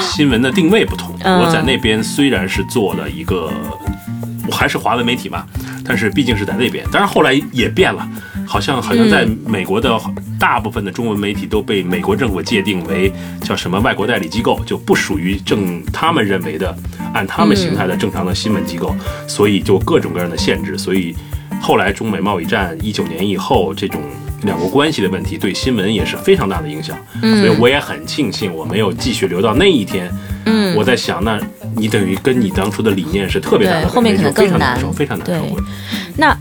[0.00, 1.40] 新闻的定位不同，嗯。
[1.40, 3.50] 我在那边虽然是做了一个，
[4.48, 5.46] 我还是华文媒体嘛，
[5.84, 8.08] 但是毕竟是在那边，当然后来也变了，
[8.46, 9.98] 好像好像在美国的
[10.38, 16.76] 大部分的中文媒体都被美国政府界定为叫什么外国代理机构，就不属于正他们认为的
[17.12, 18.94] 按他们形态的正常的新闻机构，
[19.26, 21.14] 所以就各种各样的限制，所以
[21.60, 24.00] 后来中美贸易战一九年以后这种。
[24.46, 30.10] 两国关系的问题对新闻也是非常大的影响，所以我也很庆幸我没有继续留到那一天。
[30.46, 31.38] 嗯我在想，那
[31.74, 35.32] 你等于跟你当初的理念是特别大的后面可能更难难受，非常难受。
[35.32, 35.64] 对
[36.16, 36.36] 那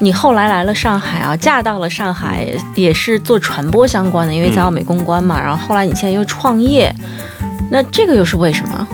[0.00, 5.38] 你后来来了上海啊，嫁到了上海，也是做传播相关的，因为在澳美公关嘛。
[5.38, 6.94] 然后后来你现在又创业，
[7.70, 8.88] 那这个又是为什么？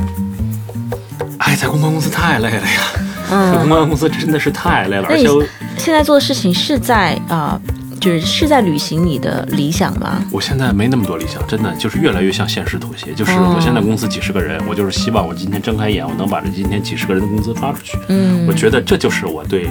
[1.39, 2.81] 哎，在公关公司太累了呀，
[3.29, 5.29] 在公嗯，关公司真的是太累了，而且
[5.77, 7.61] 现在做的事情是在啊、
[8.07, 10.25] 就是是在履行你的理想吗？
[10.31, 13.13] 我现在没那么多理想，真的就是越来越向现实妥协。
[13.13, 17.99] 就是哦我现在公司几十个人，我就是希望我今天睁开眼，我能把这今天几十个人的工资发出去。
[18.09, 19.69] 嗯我觉得这就是我对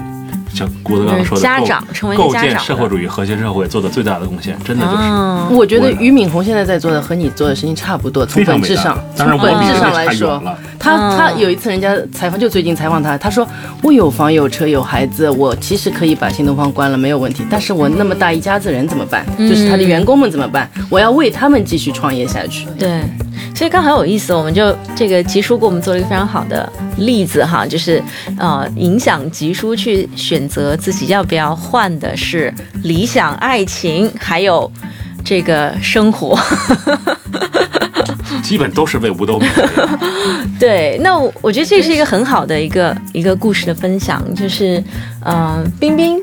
[0.54, 4.98] 像郭德纲说的家长成为构建社会主义和谐社会做的最大的贡献，真的就是。
[5.04, 10.42] 嗯我觉得俞敏洪现在在做的和你做的事情差不多，从本质上，当然从本质上来说
[10.80, 13.48] 他嗯他有一次人家采访，就最近采访他，他说
[13.84, 19.26] 我有房有车有孩子，我其实可以把新东方关了没有问题，但是我那么大一家子人怎么办？
[19.38, 20.70] 就是他的员工们怎么办？
[20.90, 22.66] 我要为他们继续创业下去。
[22.80, 23.02] 对，
[23.56, 28.02] 所以刚好有意思，我们就这个吉叔给我们做了一个非常好的例子哈，就是
[28.38, 34.72] 呃，影响吉叔去选择自己要不要换的是理想、爱情，还有
[35.24, 36.38] 这个生活。
[38.44, 39.90] 基本都是为五斗米折腰。
[40.60, 44.84] 对，那我我觉得这是一个很好的一个一个故事的分享，就是
[45.22, 46.22] 呃，冰冰，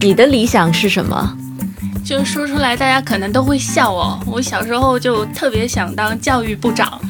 [0.00, 1.36] 你的理想是什么？
[2.04, 4.20] 就说出来，大家可能都会笑哦。
[4.26, 7.00] 我小时候就特别想当教育部长，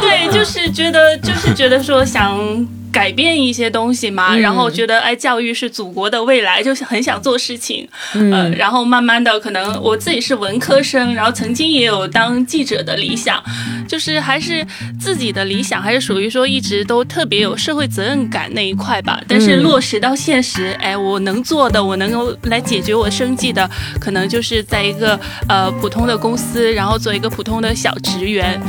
[0.00, 2.36] 对，就是觉得，就是觉得说想
[2.92, 13.42] 改变一些东西嘛，然后觉得哎，教育是祖国的未来，就是很想做事情，呃，然后慢慢的，可能我自己是文科生，然后曾经也有当记者的理想，
[13.88, 14.66] 就是还是
[14.98, 19.20] 自己的理想，还是属于说一直都特别有社会责任感那一块吧。
[19.28, 23.68] 但是落实到现实，哎，我能做的，我能够来解决我生计的，
[24.00, 28.60] 可能就是在一个呃普通的公司，然后做一个普通的小职员，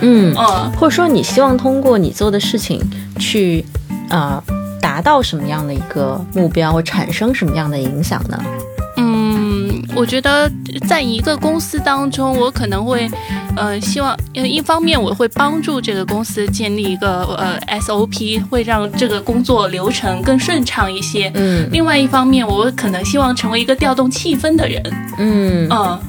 [0.00, 0.72] 嗯，嗯。
[0.72, 2.80] 或者说你希望通过你做的事情
[3.18, 3.64] 去
[4.10, 4.42] 呃
[4.80, 8.42] 达到什么样的一个目标，或产生什么样的影响呢？
[9.00, 10.50] 嗯，我觉得
[10.88, 13.08] 在一个公司当中，我可能会，
[13.54, 21.30] 呃，希望，呃，一方面我会帮助这个公司建立一个呃 SOP，会让这个工作流程更顺畅一些。
[21.34, 24.82] 嗯另外一方面，我可能希望成为一个调动气氛的人。
[25.18, 26.00] 嗯，嗯，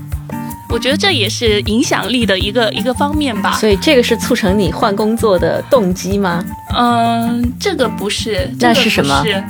[0.69, 3.53] 我觉得这也是影响力的一个一个方面吧。
[3.53, 6.43] 所以这个是促成你换工作的动机吗？
[6.77, 9.43] 嗯，这个不是，那这个是什么是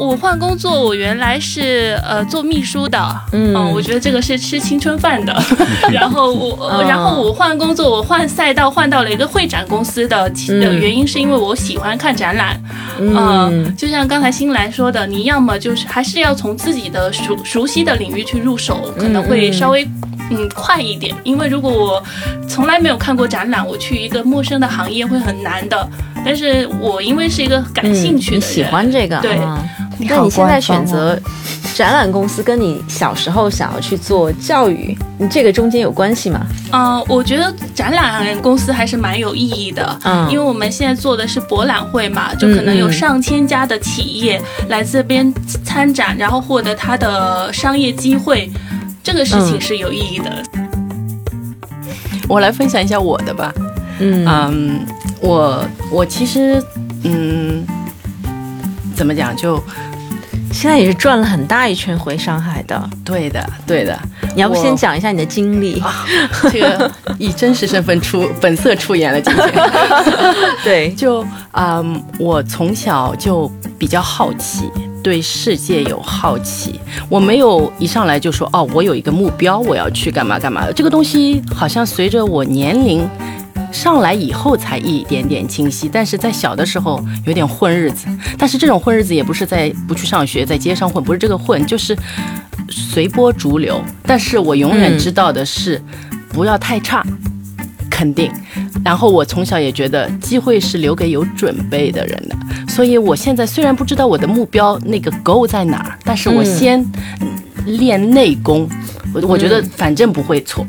[0.00, 2.98] 我换工作，我原来是呃做秘书的，
[3.32, 5.32] 嗯我觉得这个是吃青春饭的。
[5.92, 12.60] 然后我，嗯然后我换工作，我换赛道换到了一个会展公司的，其的嗯原因是因为我喜欢看展览。
[12.98, 20.15] 嗯嗯，就像刚才新兰说的，你要么就是还是要从自己的熟熟悉的领域去入手，可能会稍微嗯
[20.54, 21.14] 快一点。
[21.24, 22.02] 因为如果我
[22.48, 25.88] 从来没有看过展览，我去一个陌生的行业会很难的。
[26.24, 29.38] 但是我因为是一个感兴趣的人，嗯你喜欢这个，对
[29.98, 31.18] 那你现在选择
[31.74, 36.44] 展览公司，跟你小时候想要去做教育，你这个中间有关系吗？
[36.72, 45.32] 嗯、我觉得展览公司还是蛮有意义的，嗯因为我们现在做的是博览会嘛，就可能有嗯嗯上千家的企业来这边
[45.64, 48.50] 参展，然后获得它的商业机会，
[49.06, 50.42] 这个事情嗯是有意义的。
[52.28, 53.54] 我来分享一下我的吧。
[54.00, 54.86] 嗯嗯，
[55.20, 56.60] 我我其实
[57.04, 57.64] 嗯，
[58.96, 59.62] 怎么讲就
[60.52, 63.96] 现在也是转了很大一圈回上海的，对的，对的。
[64.34, 65.80] 你要不先讲一下你的经历？
[66.50, 69.52] 这个 以真实身份出 本色出演了今天。
[70.64, 74.68] 对， 就嗯，我从小就比较好奇，
[75.06, 80.66] 对世界有好奇，我没有一上来就说哦，我有一个目标，我要去干嘛干嘛。
[80.72, 83.08] 这个东西好像随着我年龄
[83.70, 88.08] 上来以后才一点点清晰，但是在小的时候有点混日子。
[88.36, 91.96] 但是这种混日子也不是在不去上学，在街上混，不是这个混，就是
[92.68, 93.80] 随波逐流。
[94.02, 95.80] 但是我永远知道的是，
[96.30, 97.06] 不要太差。
[97.88, 98.30] 肯定，
[98.84, 102.36] 然后我从小也觉得机会是留给有准备的人的，
[102.76, 106.84] 所以我现在虽然不知道我的目标那个 goal 在哪儿，但是我先
[107.64, 108.68] 练内功，
[109.14, 110.62] 我我觉得反正不会错，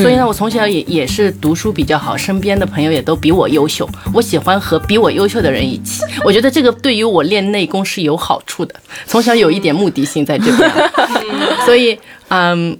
[0.00, 10.70] 所以呢，我从小也也是读书比较好，身边的朋友也都比我优秀，我喜欢和比我优秀的人一起，我觉得这个对于我练内功是有好处的， 从小有一点目的性在这边，
[11.66, 12.78] 所以嗯。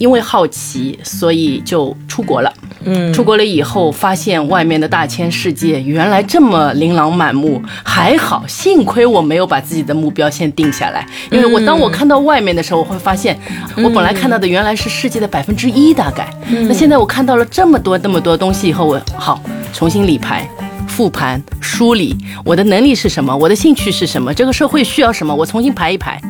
[0.00, 2.52] 因为好奇，所以就出国了。
[2.90, 7.62] 嗯，出国了以后，发现外面的大千世界原来这么琳琅满目。
[7.84, 11.06] 还好，幸亏我没有把自己的目标先定下来。
[11.30, 13.38] 因为我当我看到外面的时候，我会发现，
[13.76, 16.28] 我本来看到的原来是世界的百分之一大概。
[16.48, 20.48] 那现在我看到了这么多、那么多东西以后，我好重新理牌、
[20.86, 26.20] 复盘、梳理我的能力是什么，我的兴趣是什么，这个社会需要什么，我重新排一排。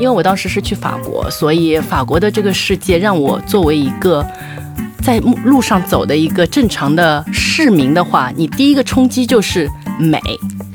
[0.00, 4.26] 因为我当时是去法国，所以法国的这个世界让我作为一个
[5.02, 10.20] 在路上走的一个正常的市民的话，你第一个冲击就是美，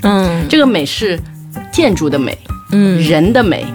[0.04, 1.20] 嗯，这个美是
[1.72, 2.38] 建筑的美，
[2.72, 3.66] 嗯，人的美，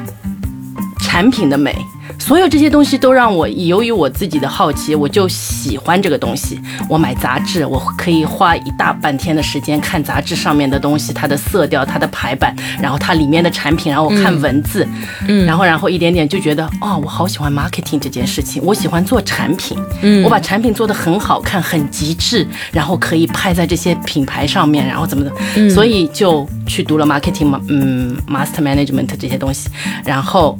[1.00, 1.74] 产品的美。
[2.22, 6.56] 所有这些东西都让我，由于我自己的好奇，我就喜欢这个东西。
[6.88, 14.86] 我买杂志，我可以花一大半天的时间看杂志上面的东西，它的色调、它的排版，然后它里面的产品，然后我看文字，
[15.26, 29.68] 嗯，然后然后一点点就觉得，哦，我好喜欢 marketing 这件事情，我喜欢做产品，嗯，我把产品做得很好看、很极致，然后可以拍在这些品牌上面，然后怎么的，所以就去读了 marketing，嗯，master management 这些东西，
[30.04, 30.56] 然后。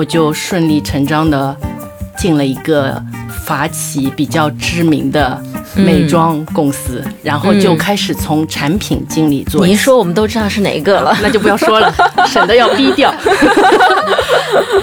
[0.00, 1.54] 我就顺理成章的
[2.16, 2.98] 进了一个
[3.44, 5.38] 法企比较知名的
[5.74, 9.66] 美妆公司，然后就开始从产品经理做。
[9.66, 11.94] 你一说，我们都知道是哪一个了， 那就不要说了，
[12.26, 13.12] 省得要逼掉。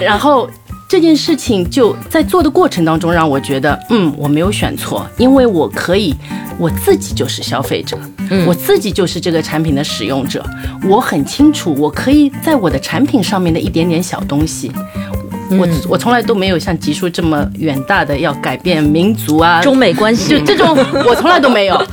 [0.00, 0.48] 然 后
[0.88, 6.14] 这件事情就在做的过程当中，让我觉得，嗯，我没有选错，因为我可以，
[6.58, 7.98] 我自己就是消费者，
[8.46, 10.42] 我自己就是这个产品的使用者，
[10.88, 14.72] 我很清楚，我可以在我的产品上面的一点点小东西。
[15.50, 21.86] 我我从来都没有像吉叔这么远大的要改变民族啊，中美关系就这种我从来都没有。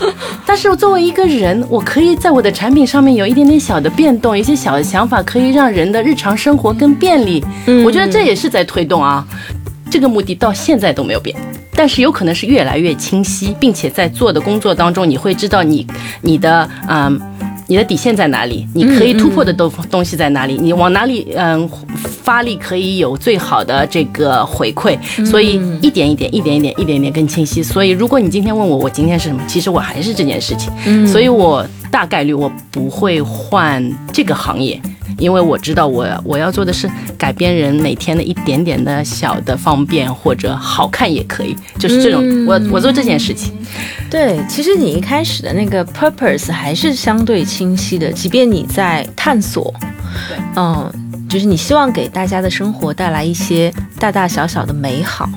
[0.45, 7.43] 但是我作为一个人，我可以在我的产品上面有一点点小的变动，一些小的想法，可以让人的日常生活更便利。
[7.83, 9.25] 我觉得这也是在推动啊，
[9.89, 11.35] 这个目的到现在都没有变，
[11.73, 15.85] 但是有可能是越来越清晰，并且在做的工作当中，你会知道你
[16.21, 17.21] 你的嗯。
[17.67, 18.67] 你的底线在哪里？
[18.75, 20.55] 你可以突破的东东西在哪里？
[20.61, 21.67] 你往哪里嗯
[22.25, 24.97] 发力可以有最好的这个回馈？
[25.23, 27.61] 所以一点一点，一点一点，一点一点更清晰。
[27.61, 29.41] 所以如果你今天问我，我今天是什么？
[29.47, 31.07] 其实我还是这件事情。
[31.07, 34.81] 所以我大概率我不会换这个行业。
[35.17, 43.53] 因为我知道，我我要做的是改变人每天的一点点的小的方便或者好看也可以，就是这种我我做这件事情。
[44.09, 49.73] 对，其实你一开始的那个 purpose 还是相对清晰的，即便你在探索，
[50.57, 50.91] 嗯，
[51.35, 53.69] 就是你希望给大家的生活带来一些
[53.99, 55.29] 大大小小的美好。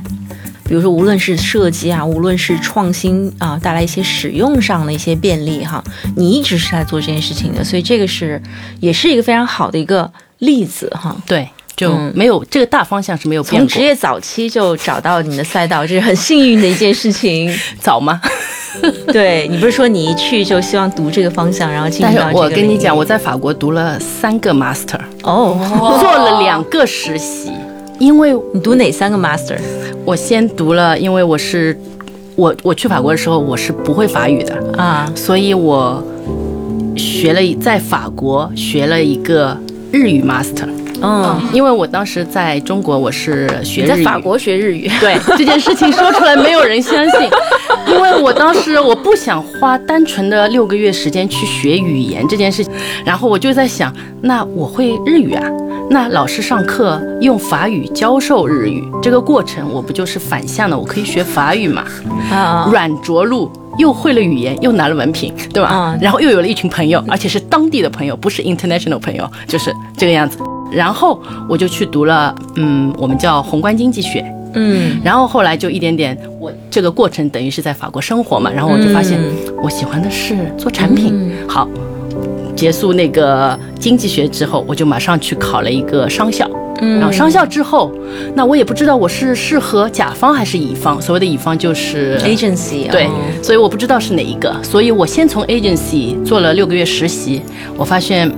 [0.62, 5.82] 比如说，无论是设计啊，无论是创新啊，带来一些使用上的一些便利哈，
[6.14, 8.40] 你一直是在做这件事情的，所以这个是
[8.78, 10.08] 也是一个非常好的一个
[10.38, 11.16] 例子哈。
[11.26, 17.52] 对，就没有这个大方向是没有变从职业早期就找到你的赛道，这是很幸运的一件事情。
[17.82, 18.20] 早吗？
[19.12, 22.38] 对你不是说你一去就希望读这个方向，然后进入到这个？
[22.38, 25.56] 我跟你讲，我在法国读了三个 master，哦，
[26.00, 27.52] 做了两个实习。
[27.98, 29.56] 因为你读哪三个 master？
[30.04, 31.76] 我先读了，因为我是
[32.36, 36.02] 我我去法国的时候我是不会法语的啊，所以我
[36.96, 39.56] 学了在法国学了一个
[39.90, 40.68] 日语 master。
[41.00, 47.30] 嗯，因为我当时在中国我是学在法国学日语，对这件事情说出来没有人相信，
[47.90, 52.72] 因为我当时我不想花单纯的六个月时间去学语言这件事情，
[53.04, 55.42] 然后我就在想，那我会日语啊。
[55.90, 60.78] 那老师上课用法语教授日语，这个过程我不就是反向的？
[60.78, 61.82] 我可以学法语嘛？
[62.30, 65.70] 啊，软着陆，又会了语言，又拿了文凭，对吧？
[65.70, 70.38] 啊，然后又有了一群朋友，而且是当地的朋友，不是 international 朋友，就是这个样子。
[70.70, 74.22] 然后我就去读了，嗯，我们叫宏观经济学，
[74.54, 79.18] 嗯，然后后来就一点点，我这个过程等于是在法国生活嘛，然后我就发现
[79.62, 81.68] 我喜欢的是做产品，好。
[82.56, 86.48] 结束那个经济学之后，我就马上去考了一个商校。
[86.80, 87.92] 嗯然后商校之后，
[88.34, 91.00] 那我也不知道我是适合甲方还是乙方。
[91.00, 93.10] 所谓的乙方就是 agency，对哦，
[93.42, 94.52] 所以我不知道是哪一个。
[94.60, 97.42] 所以我先从 agency 做了六个月实习，
[97.76, 98.28] 我发现。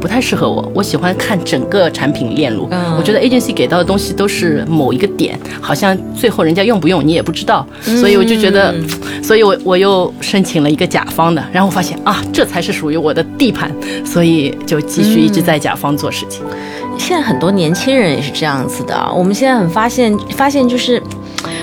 [0.00, 2.68] 不太适合我，我喜欢看整个产品链路。
[2.70, 8.74] 嗯我觉得 agency 给到的东西都是某一个点，好像最后人家用不用你也不知道，所以我就觉得，
[9.22, 13.70] 所以我我又申请了一个甲方的，然后我发现啊，这才是属于我的地盘，
[14.04, 16.42] 所以就继续一直在甲方做事情。
[16.98, 19.12] 现在很多年轻人也是这样子的啊。
[19.12, 21.02] 我们现在很发现，发现就是。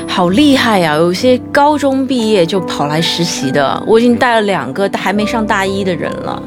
[0.05, 6.39] 好厉害呀、有些高中毕业就跑来实习的，我已经带了两个还没上大一的人了，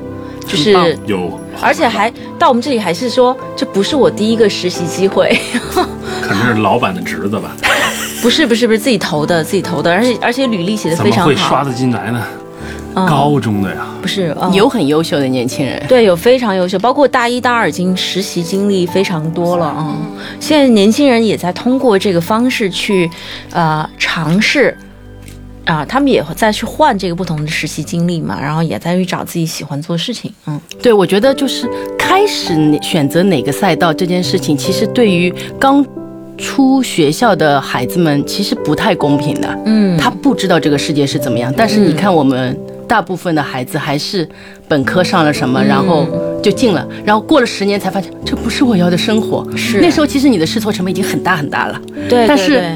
[0.47, 5.37] 就是有，而且还到我们这里还是说这不是我第一个实习机会，
[6.23, 7.57] 可能是老板的侄子吧？
[8.23, 12.23] 不是不是不是自己投的自己投的，而且而且履历写的怎非常好，么会刷得进来呢？
[12.95, 13.07] 嗯。
[13.07, 14.53] 高中的呀，不是、嗯。
[14.55, 20.17] 有很优秀的年轻人，对，有非常优秀，包括大一、大二已经实习经历非常多了啊、嗯。
[20.41, 23.09] 现在年轻人也在通过这个方式去，
[23.53, 24.77] 呃，尝试，
[25.67, 30.33] 啊、他们也会再去换这个不同的实习经历嘛，然后也在去找自己喜欢做的事情。
[30.47, 35.85] 嗯，对，我觉得就是开始选择哪个赛道这件事情，其实对于刚
[36.39, 39.59] 出学校的孩子们，其实不太公平的。
[39.65, 42.57] 嗯他不知道这个世界是怎么样，但是你看我们
[42.87, 44.29] 大部分的孩子还是
[44.69, 46.07] 本科上了什么，然后
[46.41, 49.45] 就进了，然后过了十年才发现这不是我要的生活。
[49.57, 51.81] 是那时候其实你的试错成本已经很大很大了。
[52.09, 52.75] 对，但是对对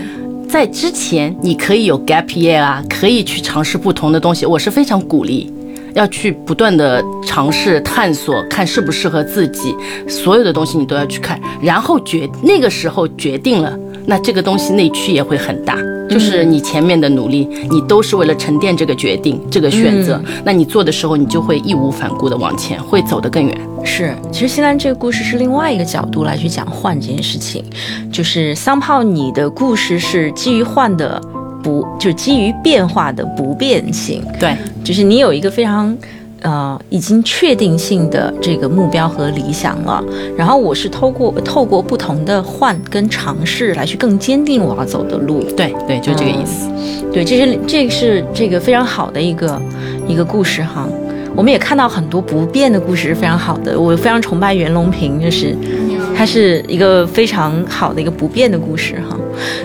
[0.50, 5.52] 在之前，你可以有 gap year 啊，可以去尝试不同的东西，我是非常鼓励。
[5.94, 9.74] 要去不断的尝试探索，看适不适合自己，
[10.08, 15.76] 所有的东西你都要去看，然后决那个时候决定了，那这个东西内驱也会很大。
[16.10, 23.56] 就是你前面的努力，你都是为了沉淀这个决定、这个选择，那你做的时候，你就会义无反顾的往前，会走得更远。
[23.84, 27.64] 是，其实新兰这个故事是另外一个角度来去讲换这件事情，
[28.12, 31.20] 就是桑炮你的故事是基于换的
[31.62, 34.22] 不，就是基于变化的不变性。
[34.38, 35.96] 对，就是你有一个非常
[36.40, 40.02] 呃已经确定性的这个目标和理想了，
[40.36, 45.42] 然后我是透过透过不同的换跟尝试来去更坚定我要走的路。
[45.56, 46.68] 对，对，就这个意思。
[47.12, 49.60] 对，这是这个是这个非常好的一个
[50.06, 50.86] 一个故事哈。
[51.36, 55.56] 我们也看到很多不变的故事是非常好的，我非常崇拜袁隆平，就是
[56.16, 59.16] 他是一个非常好的一个不变的故事哈。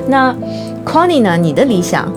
[0.07, 0.33] 那
[0.85, 1.35] Connie 呢？
[1.35, 2.11] 你的理想？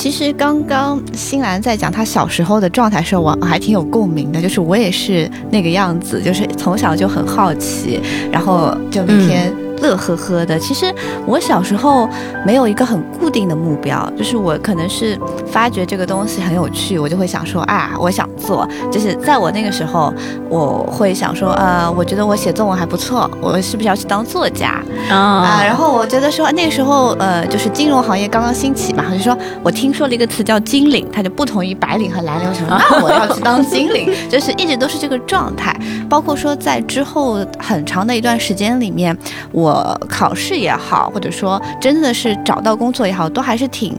[0.00, 8.00] 其实刚刚新兰在讲她小时候的状态时候，我还挺有共鸣的，就是我也是那个样子，就是从小就很好奇，
[8.32, 10.58] 然后就每天乐呵呵的。
[10.58, 10.92] 其实
[11.26, 12.08] 我小时候
[12.44, 18.68] 没有一个很固定的目标，就是我可能是发觉这个东西很有趣，我就会想说啊，我想做。
[18.90, 20.12] 就是在我那个时候，
[20.48, 24.82] 我会想说，呃，我觉得我写作文还不错，我是不是要去当作家？
[25.08, 35.76] 啊，啊然后我觉得说那个时候，呃，就是金融行业刚刚兴起嘛，就说我听说了一个词叫金领，它就不同于白领和蓝领，我想说 那我要去当金领，就是一直都是这个状态。
[36.08, 39.16] 包括说在之后很长的一段时间里面，
[39.52, 43.96] 我呃考试也好，或者说真的是找到工作也好，都还是挺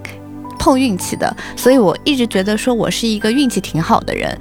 [0.60, 4.38] 碰运气的，所以我一直觉得说我是一个运气挺好的人。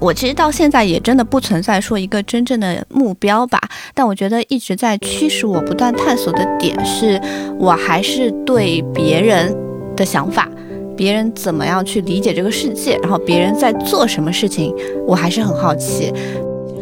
[0.00, 3.60] 我其实到现在也真的不存在说一个真正的目标吧，
[3.92, 7.20] 但我觉得一直在驱使我不断探索的点是，
[7.58, 9.54] 我还是对别人
[9.94, 10.48] 的想法，
[10.96, 14.74] 别人怎么样去理解这个世界，然后别人在做什么事情，
[15.06, 16.10] 我还是很好奇。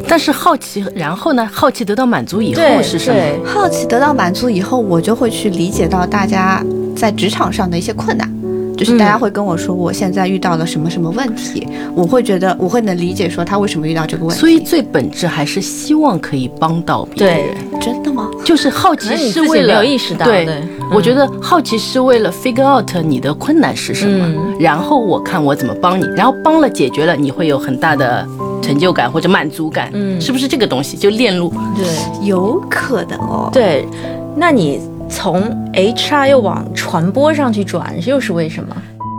[0.07, 1.47] 但是好奇，然后呢？
[1.51, 3.21] 好奇得到满足以后是什么？
[3.45, 6.63] 好奇得到满足以后，我就会去理解到大家
[6.95, 8.29] 在职场上的一些困难。
[8.77, 14.39] 就是大家会跟我说，我现在遇到了什么什么问题，我会觉得我会能理解说他为什么遇到这个问题。
[14.39, 17.57] 所以最本质还是希望可以帮到别人。
[17.81, 18.29] 真的吗？
[18.45, 28.25] 就是好奇是为了没有意识到对，对嗯我觉得好奇是为了 figure out 你的困难是什么，嗯然后我看我怎么帮你，然后帮了解决了，你会有很大的
[28.61, 31.53] 成就感或者满足感，嗯是不是这个东西就链路？
[31.75, 33.49] 对有可能哦。
[33.51, 33.87] 对，
[34.35, 34.79] 那你
[35.09, 35.43] 从
[35.73, 38.75] HR 又往传播上去转，又是为什么？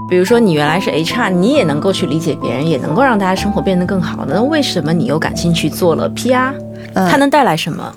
[0.08, 4.24] 比如说你原来是 HR，你也能够去理解别人，也能够让大家生活变得更好。
[4.28, 6.52] 那为什么你又感兴趣做了 PR？
[6.94, 7.92] 嗯它能带来什么？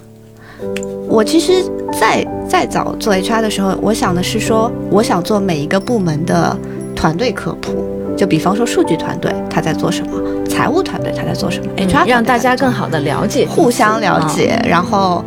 [1.07, 1.63] 我其实
[1.99, 6.55] 在在早做 HR 的时候，我想的是说，我想做每一个部门的
[6.95, 7.83] 团队科普。
[8.15, 10.11] 就比方说数据团队他在做什么，
[10.53, 15.23] 财务团队他在做什么，HR 让大家更好的了解，互相了解，啊然后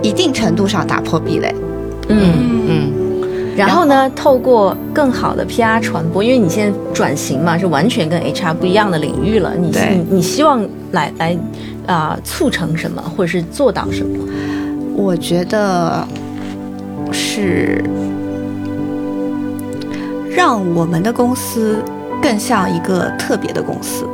[0.00, 1.52] 一定程度上打破壁垒。
[2.08, 2.92] 嗯嗯，
[3.56, 9.52] 然后呢，透过更好的 PR 传播，因为你现在转型嘛，是完全跟 HR 不一样的领域了。
[9.56, 11.36] 你你你希望来来
[11.86, 14.24] 啊、促成什么，或者是做到什么？
[14.94, 16.06] 我觉得
[17.10, 17.82] 是
[20.30, 21.82] 让我们的公司
[22.22, 24.04] 更像一个特别的公司，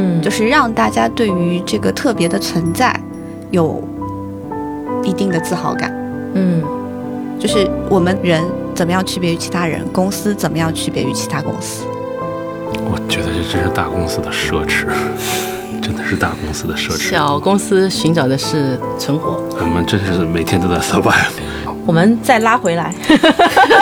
[0.00, 2.98] 嗯，就是让大家对于这个特别的存在
[3.50, 3.82] 有
[5.04, 5.94] 一定的自豪感。
[6.34, 6.62] 嗯
[7.38, 8.44] 就是我们人
[8.74, 11.84] 怎么样区别于其他人，公司怎么样区别于其他公司。
[12.72, 14.86] 我觉得这真是大公司的奢侈，
[15.80, 17.10] 真的是大公司的奢侈。
[17.10, 19.42] 小公司寻找的是存活。
[19.58, 21.30] 我们真是每天都在 survive。
[21.86, 22.94] 我们再拉回来。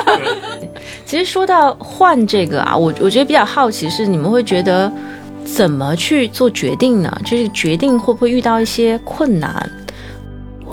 [1.04, 4.90] 其实说到换这个啊，我我觉得比较好奇是你们会觉得
[5.54, 7.20] 怎么去做决定呢？
[7.24, 9.70] 就是决定会不会遇到一些困难？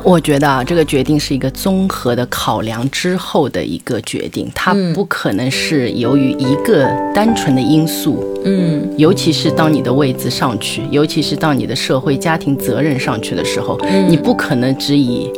[0.03, 15.31] 我觉得啊，这个决定是一个综合的考量之后的一个决定，它嗯不可能是由于一个单纯的因素，嗯尤其是当你的位置上去，尤其是当你的社会家庭责任上去的时候，嗯你不可能只以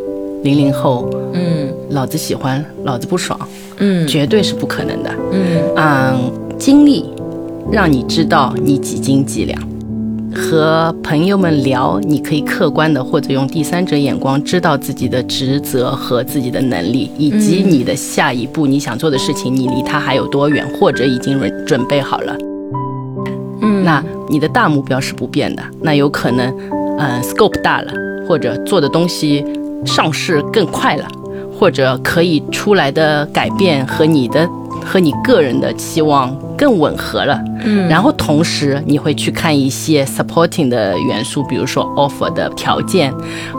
[0.44, 3.40] 零零后嗯老子喜欢，老子不爽，
[3.78, 5.10] 嗯绝对是不可能的。
[5.32, 7.06] 嗯嗯，经历
[7.72, 9.60] 让你知道你几斤几两。
[10.36, 22.38] 和朋友们聊，你可以客观的或者用第三者眼光知道自己的职责和自己的能力，以及你的下一步你想做的事情，你离它还有多远，或者已经准准备好了。
[23.62, 26.54] 嗯那你的大目标是不变的，那有可能，
[27.00, 27.92] 嗯，scope 大了，
[28.28, 29.44] 或者做的东西
[29.86, 31.08] 上市更快了，
[31.58, 34.48] 或者可以出来的改变和你的
[34.86, 37.40] 和你个人的期望更吻合了。
[37.64, 43.14] 嗯然后同时你会去看一些 supporting 的元素，比如说 offer 的条件、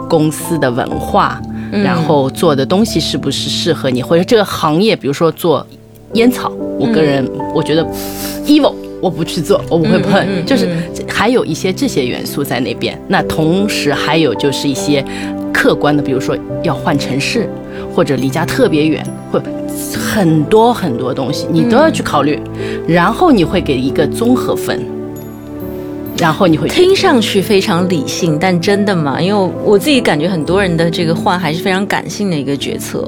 [0.09, 1.41] 公司的文化，
[1.71, 5.65] 然后做的东西是不是适合你，或者这个行业，比如说做
[6.13, 7.83] 烟草，我个人我觉得
[8.45, 8.73] evil。
[9.01, 10.67] 我不去做，我不会碰，嗯嗯嗯就是
[11.07, 13.01] 还有一些这些元素在那边。
[13.07, 15.01] 那同时还有就是一些
[15.53, 17.49] 客观的，比如说要换城市，
[17.93, 19.41] 或者离家特别远，或
[19.93, 22.39] 很多很多东西你都要去考虑，
[22.87, 24.79] 然后你会给一个综合分，
[26.17, 29.21] 然后你会听上去非常理性，但真的吗？
[29.21, 33.07] 因为我自己感觉很多人的这个换还是非常感性的一个决策。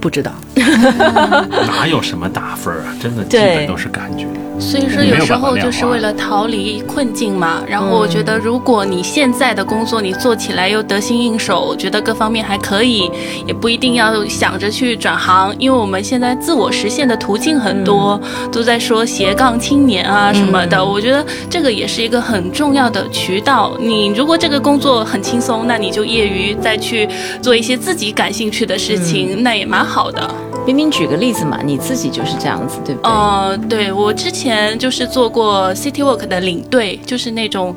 [0.00, 0.32] 不知道。
[1.66, 2.94] 哪有什么打分啊？
[3.00, 4.26] 真的基本都是感觉。
[4.58, 7.62] 所以说，有时候就是为了逃离困境嘛。
[7.68, 13.10] 然后我觉得，如果你现在的工作你做起来又得心应手，我觉得各方面还可以，
[13.46, 18.18] 也不一定要想着去转行，因为我们现在自我实现的途径很多，
[18.50, 20.82] 都在说斜杠青年啊什么的。
[20.82, 23.76] 我觉得这个也是一个很重要的渠道。
[23.78, 27.06] 你如果这个工作很轻松，那你就业余再去
[27.42, 30.45] 做一些自己感兴趣的事情，那也蛮好的。
[30.66, 33.08] 冰冰举个例子嘛，你自己就是这样子，对不对？
[33.08, 37.72] 呃，对我之前就是做过 City Walk 的领队，就是那种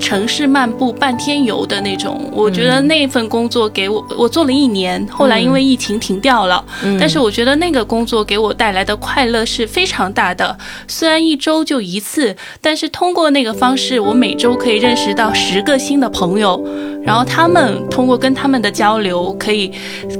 [0.00, 2.30] 城市漫步半天游的那种。
[2.32, 6.64] 我觉得那份工作给我，我做了一年，后来因为疫情停掉了。
[6.98, 10.56] 但是我觉得那个工作给我带来的快乐是非常大的。
[10.88, 16.58] 虽然一周就一次，但是通过那个方式，我每周可以认识到十个新的朋友，
[17.02, 19.70] 然后他们通过跟他们的交流，可以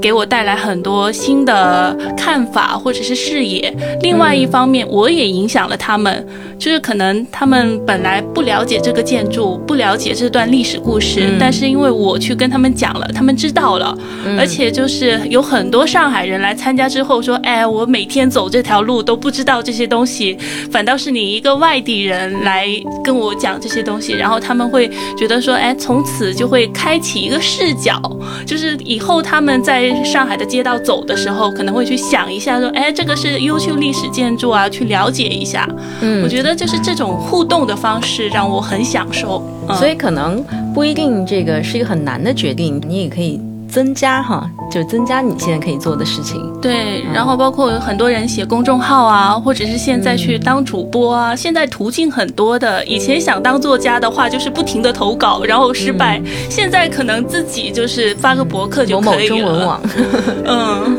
[0.01, 3.73] 给我带来很多新的看法或者是视野。
[4.01, 6.25] 另外一方面，我也影响了他们，
[6.57, 13.97] 就是可能他们本来不了解这个建筑，不了解这段历史故事，但是因为我去跟他们讲了，他们知道了，
[14.37, 20.37] 而且就是有很多上海人来参加之后说，哎，我每天走这条路都不知道这些东西，
[20.71, 22.67] 反倒是你一个外地人来
[23.03, 28.01] 跟我讲这些东西，然后他们会觉得说，哎，从此就会开启一个视角，
[28.45, 35.67] 就是以后他们在上海的街道走的时候，可能会去想一下说，哎，这个是优秀历史建筑啊，去了解一下。
[36.01, 39.43] 嗯我觉得就是这种互动的方式让我很享受。
[39.69, 40.43] 嗯、所以可能
[40.73, 43.39] 不一定这个是一个很难的决定，你也可以
[43.71, 46.51] 增加哈，就增加你现在可以做的事情。
[46.61, 52.83] 对，然后包括有很多人写公众号啊，或者是现在去当主播啊，现在途径很多的。
[52.85, 56.21] 以前想当作家的话，就是不停的投稿，然后失败。
[56.49, 59.37] 现在可能自己就是发个博客就某某可以了。
[59.37, 59.81] 中文网，
[60.45, 60.97] 嗯，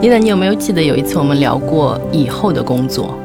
[0.00, 3.18] 伊人，你有没有记得有一次我们聊过以后的工作？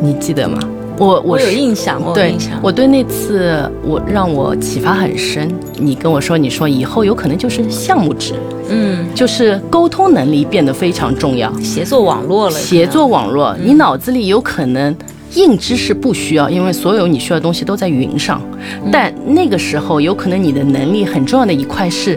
[0.00, 0.58] 你记得吗？
[0.98, 2.58] 我我有印象，我有对印象。
[2.62, 5.52] 我对那次我让我启发很深。
[5.78, 8.34] 你跟我说，你说以后有可能就是项目制，
[8.68, 14.94] 嗯，就是沟通能力变得非常重要，协作网络了，协作网络，你脑子里有可能。
[15.34, 18.40] 硬知识不需要，因为所有你需要的东西都在云上。
[18.92, 22.16] 但那个时候，有可能你的能力很重要的一块是，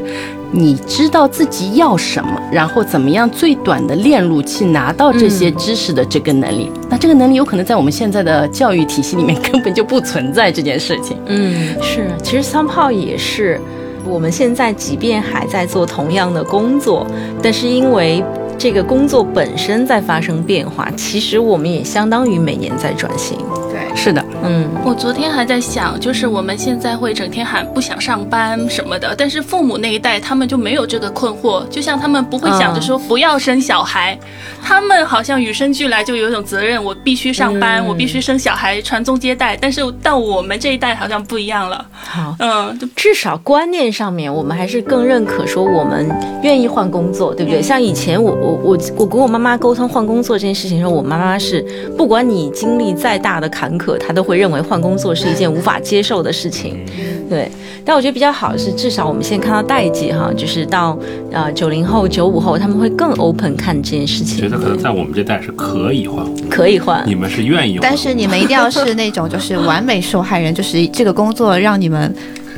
[0.51, 6.71] 你知道自己要什么，然后怎么样最短的链路去拿到这些知识的这个能力。
[6.89, 11.17] 那这个能力有可能在我们现在的教育体系里面根本就不存在这件事情。
[11.25, 13.59] 嗯，是，其实三炮也是，
[14.05, 17.05] 我们现在即便还在做同样的工作，
[17.41, 18.23] 但是因为
[18.57, 23.37] 这个工作本身在发生变化，其实我们也相当于每年在转型。
[23.77, 34.17] 对，是的，嗯，我昨天还在想，就是我们现在会整天喊不想上班什么的，但是父母那一代他们就没有这个困惑，就像他们不会想着说不要生小孩，
[34.63, 39.55] 他们好像与生俱来就有一种责任，我必须上班，我必须生小孩传宗接代。
[39.59, 42.35] 但是到我们这一代好像不一样了，好。
[42.39, 46.09] 嗯，就至少观念上面，我们还是更认可说我们
[46.41, 47.61] 愿意换工作，对不对？
[47.61, 51.61] 像以前我我我我跟我妈妈沟通换工作这件事情的时候，我妈妈是
[51.97, 56.85] 不管你经历再大的坎坷，他都会认为换工作是一件无法接受的事情。
[57.27, 57.49] 对，
[57.83, 60.97] 但我觉得比较好的是，至少我们现在看到代际哈，就是到
[61.31, 67.15] 呃九零后、九五后，他们会更 open 看这件事情，觉得可能在我们这代是可以换，可以换你。
[67.15, 72.15] 们是愿意换，但是你们一定要是那种就是完美受害人，就是这个工作让你们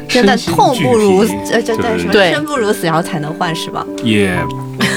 [0.07, 1.19] 真的痛不如
[1.51, 3.85] 呃，这对这什么对生不如死，然后才能换是吧？
[4.03, 4.37] 也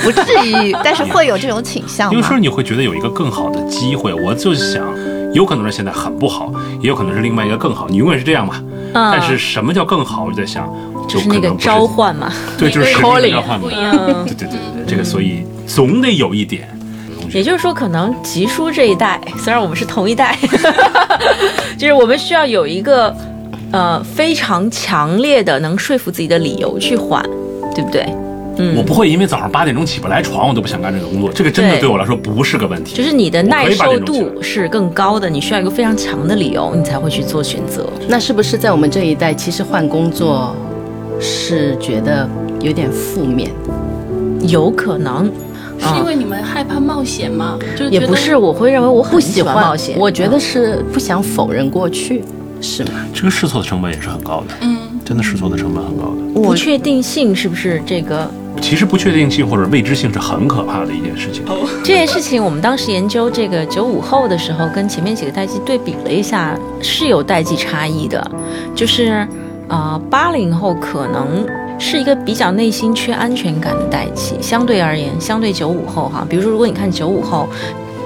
[0.02, 2.38] 不至于，但是会有这种倾向吗有时候？
[2.38, 4.84] 你会觉得有一个更好的机会，我就想，
[5.32, 8.54] 有可能是现在很不好，也有可能是另外一个更好，你永远是这样嘛。
[8.94, 10.24] 嗯但是什么叫更好？
[10.24, 10.70] 我就在想，
[11.08, 13.66] 就是那个可能不是召，唤嘛，对，就是每实个人际的召唤嘛。
[13.66, 13.96] 不一样。
[13.96, 16.68] 嗯对对对对，这个所以总得有一点。
[17.32, 20.36] 也就是说，可能吉叔这一代，虽然我们是同一代，
[21.78, 23.16] 就是我们需要有一个
[23.72, 27.22] 呃非常强烈的能说服自己的理由去换，
[27.74, 28.06] 对不对？
[28.58, 31.30] 嗯，我不会因为早上八点钟起不来床，我都不想干这个工作。
[31.32, 32.94] 这个真的对对我来说不是个问题。
[32.94, 37.88] 就是你的耐受度是更高的，你需要一个非常强的理由，你才会去做选择。
[38.08, 40.54] 那是不是在我们这一代，其实换工作
[41.20, 42.28] 是觉得
[42.60, 43.50] 有点负面？
[44.46, 45.30] 有可能，
[45.78, 47.58] 是因为你们害怕冒险吗？
[47.76, 49.96] 就是也不是，我会认为我很不喜欢冒险。
[49.98, 52.22] 我觉得嗯是不想否认过去，
[52.60, 52.90] 是吗？
[53.14, 56.32] 这个试错的成本也是很高的，嗯，真的试错的成本很高的。
[56.34, 58.28] 不确定性是不是这个
[58.60, 61.44] 其实不确定性或者未知性是很可怕的一件事情。
[61.82, 68.30] 这件事情，我们当时研究这个九五后的时候，跟前面几个代际对比了一下，是有代际差异的。
[68.74, 69.26] 就是
[69.68, 71.46] 呃，八零后可能
[71.78, 77.48] 是一个比较内心缺安全感的代际，相对而言，相对九五后哈，比如说如果你看九五后。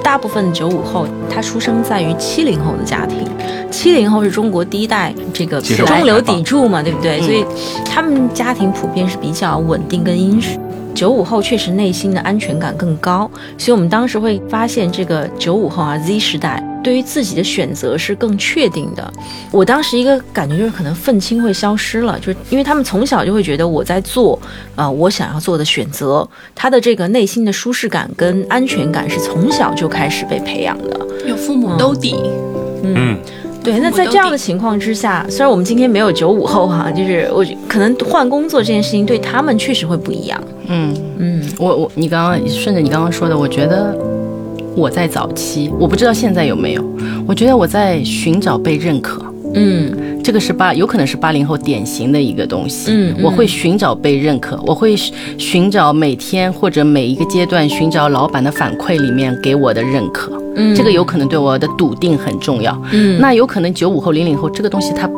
[0.06, 3.26] 大部分九五后，他出生在于七零后的家庭，
[3.72, 7.18] 七零后是中国第一代这个中流砥柱嘛，对不对？
[7.18, 7.44] 嗯所以
[7.84, 10.56] 他们家庭普遍是比较稳定跟殷实。
[10.96, 19.12] 九五后确实内心的安全感更高，所以我们当时会发现，这个九五后啊 Z 时代对于自己的选择是更确定的。
[19.50, 24.40] 我当时一个感觉就是，可能愤青会消失了，就是因为他们从小就会觉得我在做，
[24.74, 31.06] 呃，我想要做的选择，他的这个内心的舒适感跟安全感是从小就开始被培养的。
[31.26, 32.16] 有父母兜底，
[32.82, 33.18] 嗯，
[33.66, 40.40] 对，那在这样的情况之下，虽然我们今天没有九五后哈、就是我可能换工作这件事情对他们确实会不一样。
[40.68, 43.92] 嗯，嗯我我你刚刚顺着你刚刚说的，我觉得
[44.76, 46.84] 我在早期，我不知道现在有没有，
[47.26, 49.20] 我觉得我在寻找被认可。
[49.56, 52.90] 嗯这个是八，有可能是八零后典型的一个东西。
[52.90, 60.32] 嗯嗯我会寻找被认可，我会寻寻找每天或者每一个阶段寻找老板的反馈里面给我的认可。
[60.56, 62.76] 嗯，这个有可能对我的笃定很重要。
[62.92, 65.08] 嗯那有可能九五后、零零后这个东西他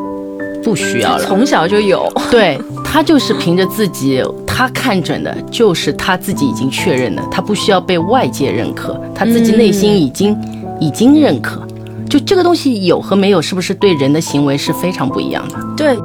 [0.61, 2.11] 不需要了，从小就有。
[2.29, 10.37] 对他就是凭着自己，他看准的就是他自己已经确认的，他不需要被外界认可，他自己内心已经、
[10.79, 11.65] 已经认可。
[12.09, 15.55] 就这个东西有和没有，是不是对人的行为是非常不一样的？
[15.77, 15.95] 对，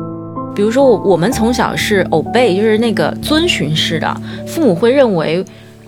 [0.54, 4.14] 比如说我我们从小是 obey，就是那个遵循式的，
[4.46, 5.44] 父母会认为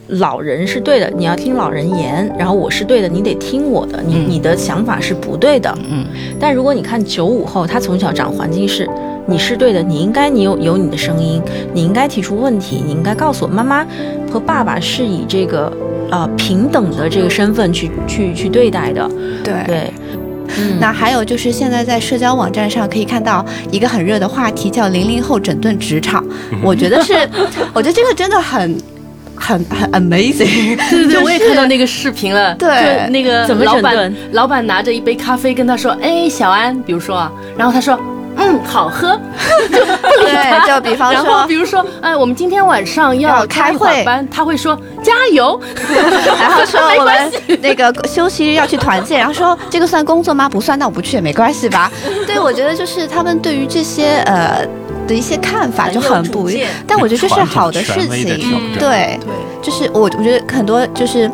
[0.09, 5.73] 老人是对的，你要听老人言，然后我是对的，你得听我的，你、嗯你的想法是不对的。
[5.91, 6.07] 嗯，
[6.41, 8.89] 但如果你看九五后，他从小长环境是。
[9.29, 11.43] 你是对的，你应该你有有你的声音，
[11.75, 13.85] 你应该提出问题，你应该告诉我妈妈
[14.31, 15.69] 和爸爸是以这个
[16.11, 19.09] 呃平等的这个身份去去去对待的，
[19.43, 19.55] 对。
[19.67, 19.93] 对，
[20.59, 26.25] 嗯，那还有就是，现在在社交网站上可以看到一个很热的话题，叫“零零后整顿职场”。
[26.63, 27.15] 我觉得是，
[27.75, 28.81] 我觉得这个真的很、
[29.35, 30.77] 很、很 amazing。
[30.89, 32.55] 对对对， 我也看到那个视频了。
[32.55, 32.69] 对
[33.05, 37.99] 就那个怎么老板整，老板拿着一杯咖啡跟他说：“哎，小安，比如说啊，然后他说。”
[38.47, 39.21] 嗯，好喝。
[39.69, 45.61] 对，就比方 然后说比，如说，哎，我们今天晚上要要开会班，他会说加油。
[46.41, 50.49] 然后说 我们那个休息日要去团建，然后说这个算工作吗？
[50.49, 51.91] 不算，那我不去也没关系吧。
[52.27, 54.65] 对，我觉得就是他们对于这些呃。
[55.07, 56.69] 的一些看法就很不一样。
[56.85, 59.17] 但我觉得这是好的事情对，
[59.63, 61.31] 就是我我觉得很多就是。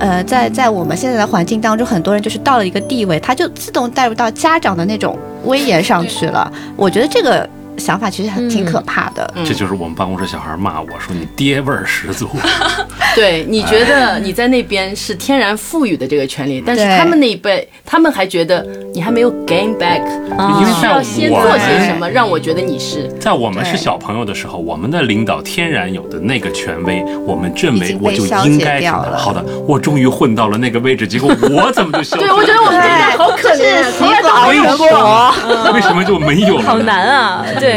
[0.00, 6.50] 呃，在在我们现在的环境当中，很多人就是到了一个地位，他就自动带入到家长的那种威严上去了。
[6.76, 7.48] 我觉得这个
[7.78, 9.32] 想法其实很挺可怕的。
[9.36, 12.28] 嗯这就是我们办公室小孩骂我说你爹味儿十足。
[13.14, 20.02] 对，你觉得你在那边是天然赋予的这个权利，但是他们那一辈，他们还觉得你还没有 gain back，
[20.60, 23.08] 因为需要先做些什么让我觉得你是。
[23.20, 29.16] 在我们是小朋友的时候，我们的领导天然有的那个权威，我们认为我就应该是的。
[29.16, 35.72] 好的，我终于混到了那个位置，结果我怎么就对，我觉得我们这一代好可怜，是从来都没有死过。
[35.72, 36.62] 为什么就没有了？
[36.62, 37.67] 好难啊，对。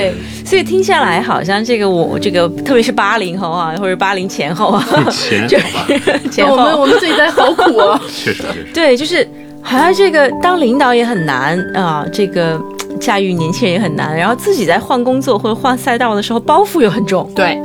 [0.46, 8.02] 所以听下来，好像这个我这个，特别是八零后啊，或者八零前后啊， 前就，是 前我们，我们自己在好苦啊！
[8.08, 8.68] 确实确实。
[8.74, 9.28] 对，就是
[9.62, 12.60] 好像这个当领导也很难啊，这个
[13.00, 17.58] 驾驭年轻人也很难，然后自己在换工作或者换赛道的时候，包袱又很重对，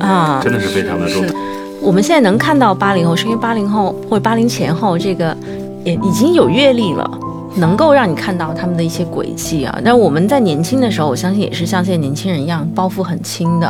[0.00, 0.40] 啊。
[0.42, 1.24] 真的是非常的重。
[1.80, 5.36] 我们现在能看到八零后，是因为八零后或者八零前后这个
[5.84, 7.08] 也已经有阅历了。
[7.56, 13.66] 能够让你看到他们的一些轨迹啊，但我们在年轻的时候，我相信也是像现在年轻人一样，包袱很轻的。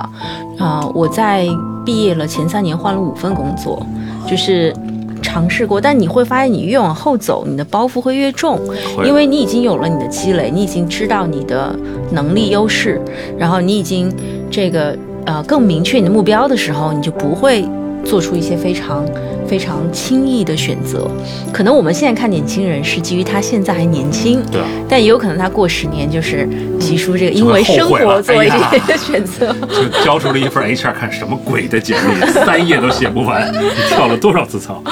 [0.59, 1.47] 啊、我在
[1.87, 3.81] 毕业了前三年换了五份工作，
[4.27, 4.75] 就是
[5.23, 8.59] 尝试过，但你会发现，你越往后走，你的包袱会越重，
[9.05, 11.75] 因为你已经有了你的积累，你已经知道你的
[12.11, 13.01] 能力优势，
[13.39, 14.13] 然后你已经
[14.51, 17.65] 这个呃更明确你的目标的时候，你就不会
[18.05, 19.05] 做出一些非常
[19.49, 21.11] 非常轻易的选择。
[21.53, 29.55] 可能我们现在看年轻人是基于他现在还年轻，对啊，但也有可能他过十年就是提出这个因为生活作为哎呀这个选择。
[29.69, 34.83] 就交出了一份 HR 看什么鬼的简历，三页都写不完，你跳了多少次槽？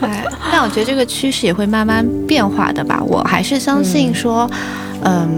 [0.00, 3.00] 哎，但我觉得这个趋势也会慢慢变化的吧。
[3.06, 4.50] 我还是相信说，
[5.02, 5.28] 嗯，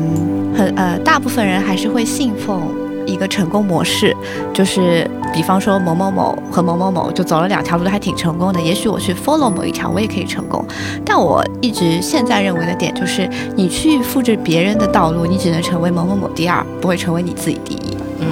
[0.56, 2.60] 很呃，大部分人还是会信奉
[3.06, 4.16] 一个成功模式，
[4.52, 10.64] 就是比方说某某某和某某某就走了两条路都还挺成功的，也许我去 follow 某一条我也可以成功。
[11.04, 17.96] 但我一直现在认为的点就是，你去复制别人的道路，你只能成为某某某第二，不会成为你自己第一。
[18.20, 18.26] 嗯，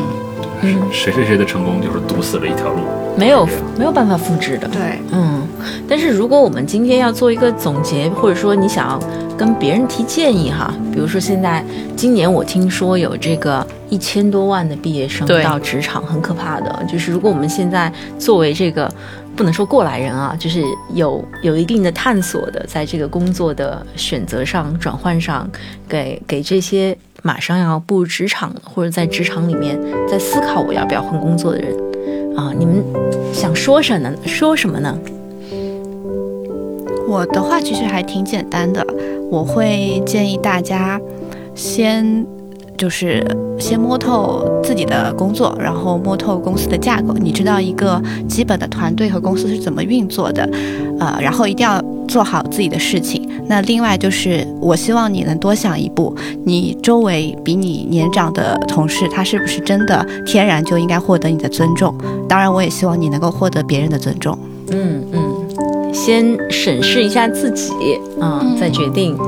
[0.93, 2.81] 谁谁谁的成功就是堵死了一条路。
[3.17, 4.69] 没有没有办法复制的。
[4.69, 5.43] 对，嗯，
[5.89, 9.01] 但是如果我们今天要做一个总结，或者说你想要
[9.37, 11.65] 跟别人提建议哈，比如说现在
[11.97, 16.85] 今年我听说有这个一千多万的毕业生到职场，很可怕的。
[16.89, 18.89] 就是如果我们现在作为这个
[19.35, 20.63] 不能说过来人啊，就是
[20.95, 25.51] 有有一定的探索的，在这个工作的选择上、转换上，
[25.89, 31.75] 给给这些马上要步入职场或者在职场里面在思考我要不要换工作的人
[32.37, 32.83] 啊，你们
[33.33, 34.15] 想说什么呢？
[34.25, 34.99] 说什么呢？
[37.09, 38.87] 我的话其实还挺简单的，
[39.31, 41.01] 我会建议大家
[41.55, 42.27] 先
[42.79, 43.27] 就是
[43.59, 50.49] 先摸透自己的工作，然后摸透公司的架构，你知道一个基本的团队和公司是怎么运作的，
[51.01, 53.29] 呃，然后一定要做好自己的事情。
[53.49, 56.15] 那另外就是，我希望你能多想一步，
[56.45, 61.93] 你周围比你年长的同事，他是不是真的天然就应该获得你的尊重？
[62.29, 64.39] 当然，我也希望你能够获得别人的尊重。
[64.71, 67.73] 嗯嗯，先审视一下自己
[68.21, 69.19] 啊，嗯再决定。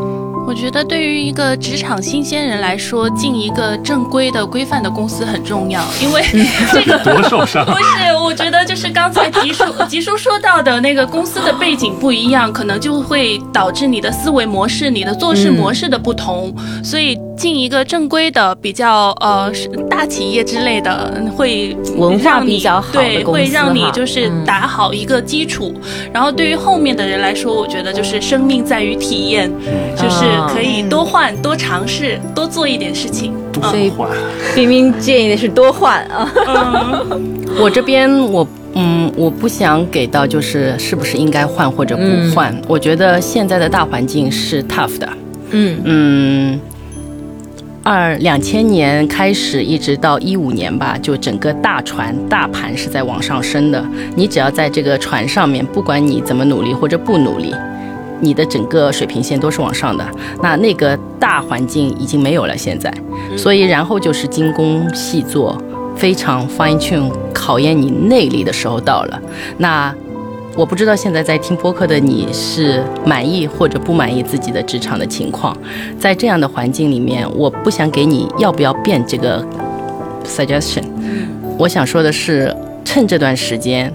[0.50, 6.20] 我觉得对于一个职场新鲜人来说，进一个正规的、规范的公司很重要，因为
[6.72, 16.52] 这个多受伤不是，我觉得就是刚才吉叔吉叔说到的那个公司的背景不一样，可能就会导致你的思维模式、你的做事模式的不同。
[16.82, 24.44] 所以进一个正规的、比较呃是大企业之类的，会文化比较好的对，公司会让你就是嗯。
[24.44, 25.72] 打好一个基础。
[26.12, 29.50] 然后对于后面的人来说，我觉得就是生命在于体验，
[29.96, 33.32] 就是可以多换、多尝试、多做一点事情。
[33.54, 34.06] 多所以换，
[34.54, 36.30] 冰冰建议的是多换啊。
[37.58, 42.54] 我这边我嗯，我不想给到就是是不是应该换或者不换。
[42.68, 45.08] 我觉得现在的大环境是 tough 的，
[45.52, 45.80] 嗯。
[45.84, 46.60] 嗯，
[47.92, 53.84] 二两千年开始一直到一五年吧，就整个大船大盘是在往上升的。
[54.14, 57.52] 你只要在这个船上面，不管你怎么努力或者不努力，
[58.20, 60.06] 你的整个水平线都是往上的。
[60.40, 62.94] 那那个大环境已经没有了，现在，
[63.36, 65.60] 所以然后就是精工细作，
[65.96, 69.20] 非常 fine tune 考验你内力的时候到了。
[69.58, 69.92] 那
[70.56, 75.56] 我不知道现在在听播客的你是满意或者不满意自己的职场的情况，
[75.98, 79.44] 在这样的环境里面，我不想给你要不要变这个
[80.24, 80.84] suggestion。
[81.56, 83.92] 我想说的是，趁这段时间，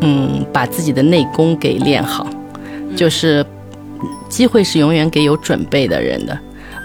[0.00, 2.26] 嗯，把自己的内功给练好，
[2.96, 3.44] 就是
[4.28, 6.36] 机会是永远给有准备的人的。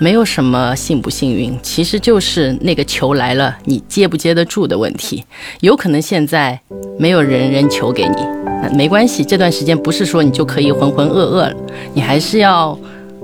[0.04, 5.24] 没有什么幸不幸运，其实就是那个球来了，你接不接得住的问题。
[5.62, 6.60] 有可能现在
[7.00, 8.18] 没有人扔球给你，
[8.62, 11.54] 那没关系，这段时间不是说你就可以浑浑噩噩了，
[11.94, 12.78] 你还是要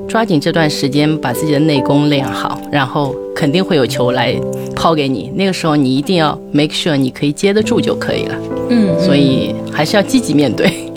[0.07, 4.33] 抓紧这段时间把自己的内功练好，然后肯定会有球来
[4.73, 5.29] 抛给你。
[5.35, 8.35] 那个时候你一定要 make sure 你可以接得住就可以了。
[8.69, 10.88] 嗯，所以还是要积极面对。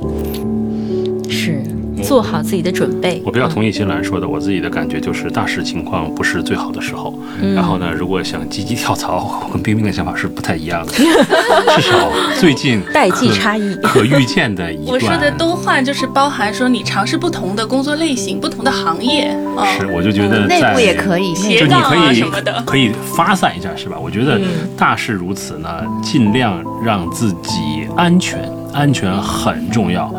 [2.12, 3.22] 是做好自己的准备。
[3.24, 7.18] 我比较同意新兰说的，我自己的感觉就是大势情况不是最好的时候。
[7.54, 10.92] 然后呢，如果想积极跳槽， 我跟冰冰的想法是不太一样的。
[11.76, 14.94] 至少最近代际差异 可预见的一段。
[14.94, 19.64] 我说的多换就是包含说你尝试不同的工作类型、不同的行业啊。
[19.78, 23.96] 是，我就觉得内部也可以，斜就你可以什么的可以发散一下，是吧？
[23.98, 24.38] 我觉得
[24.76, 25.68] 大势如此呢，
[26.02, 28.38] 尽量让自己安全，
[28.72, 30.12] 安全很重要，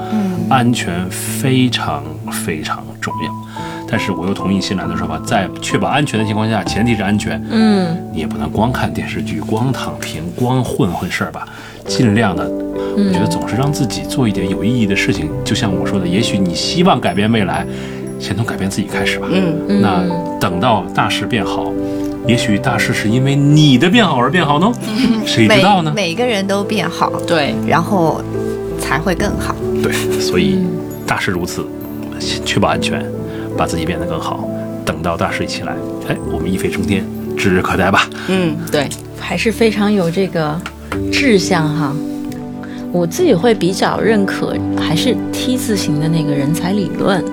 [0.50, 3.32] 安全非常非常重要。
[3.90, 11.48] 但是我又同意新兰的说法，在确保安全的情况下，前提是安全，嗯，你也不能光看电视剧、光躺平、光混混事儿吧，
[11.86, 12.44] 尽量的，
[12.98, 15.30] 我觉得总是让自己做一点有意义的事情。
[15.44, 17.64] 就像我说的，也许你希望改变未来，
[18.20, 19.28] 先从改变自己开始吧。
[19.32, 20.04] 嗯，那
[20.40, 21.72] 等到大事变好，
[22.26, 24.72] 也许大事是因为你的变好而变好呢？
[25.24, 25.94] 谁知道呢？
[25.96, 28.20] 每个人都变好，对，然后
[28.84, 29.56] 才会更好。
[29.82, 30.60] 对，所以
[31.08, 31.66] 大势如此，
[32.46, 33.04] 确保安全，
[33.58, 34.48] 把自己变得更好。
[34.86, 35.74] 等到大势一起来，
[36.10, 37.06] 哎，我们一飞冲天，
[37.38, 38.10] 指日可待吧。
[38.28, 40.60] 嗯，对，还是非常有这个
[41.12, 41.96] 志向哈。
[42.92, 47.24] 我自己会比较认可，还是 T 字形的那个人才理论。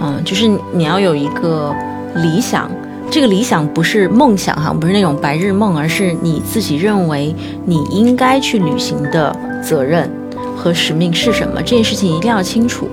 [0.00, 1.74] 嗯，就是你要有一个
[2.16, 2.70] 理想，
[3.10, 7.34] 这个理想不是梦想哈，不是那种白日梦，而是你自己认为
[7.66, 10.10] 你应该去履行的责任
[10.58, 11.62] 和使命是什么。
[11.62, 12.88] 这件事情一定要清楚，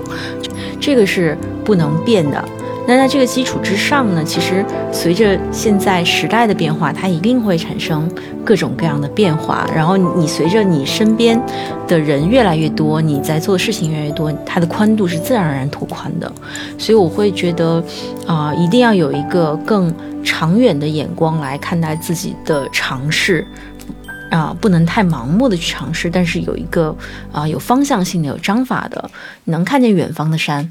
[0.80, 2.44] 这个是不能变的。
[2.88, 8.08] 那在这个基础之上呢，其实随着现在时代的变化，它一定会产生
[8.44, 9.68] 各种各样的变化。
[9.76, 11.42] 然后你随着你身边
[11.88, 16.32] 的人越来越多，你在做的事情越来越多，它的宽度是自然而然拓宽的。
[16.78, 17.84] 所以我会觉得，
[18.28, 19.92] 啊、一定要有一个更
[20.24, 23.44] 长远的眼光来看待自己的尝试。
[24.36, 26.96] 啊、不能太盲目的去尝试，但是有一个
[27.32, 29.10] 啊、有方向性的、有章法的，
[29.46, 30.70] 能看见远方的山，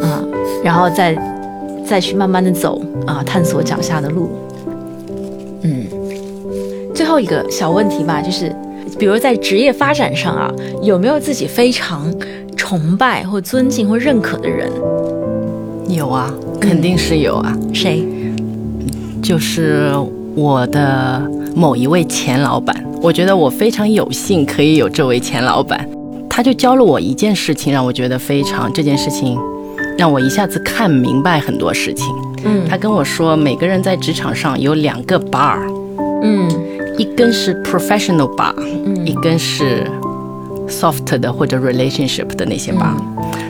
[0.00, 0.24] 啊、
[0.64, 1.14] 然后再
[1.86, 4.30] 再去慢慢的走啊、探索脚下的路。
[5.62, 5.86] 嗯，
[6.94, 8.54] 最后一个小问题吧，就是
[8.98, 10.50] 比如在职业发展上啊，
[10.82, 12.10] 有没有自己非常
[12.56, 14.70] 崇拜或尊敬或认可的人？
[15.88, 17.56] 有啊，肯定是有啊。
[17.74, 18.06] 谁？
[19.20, 19.92] 就是
[20.34, 25.84] 我的某一位前老板，我觉得我非常有幸可以有这位前老板，
[26.30, 29.36] 他就教了我一件事情，让我觉得非常这件事情
[29.98, 32.06] 让我一下子看明白很多事情。
[32.44, 32.64] 嗯。
[32.68, 35.58] 他跟我说，每个人在职场上有两个 bar，
[36.22, 36.48] 嗯。
[36.96, 39.04] 一根是 professional bar，嗯。
[39.04, 39.84] 一根是
[40.68, 42.94] soft 的或者 relationship 的那些 bar。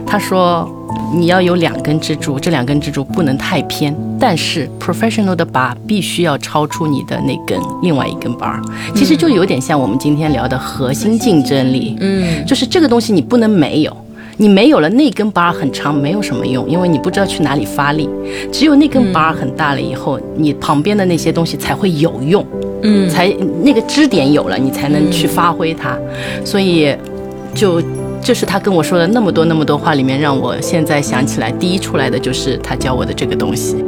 [0.08, 0.66] 他说
[1.14, 8.58] 你要有两根支柱，这两根支柱不能太偏，但是 professional 的 bar 必须要超出你的那根另外一根 bar。
[8.94, 13.96] 其实就有点像我们今天聊的核心竞争力，嗯就是这个东西你不能没有。
[14.40, 18.08] 你没有了那根 bar 很长，没有什么用，因为你不知道去哪里发力。
[18.52, 22.46] 只有那根 bar 很大了以后，你旁边的那些东西才会有用。
[22.82, 23.28] 嗯才
[23.64, 25.98] 那个支点有了，你才能去发挥它。
[26.44, 26.94] 所以，
[27.52, 27.82] 就
[28.22, 33.84] 这是他跟我说的那么多那么多话里面，让我现在想起来，第一出来的就是他教我的这个东西。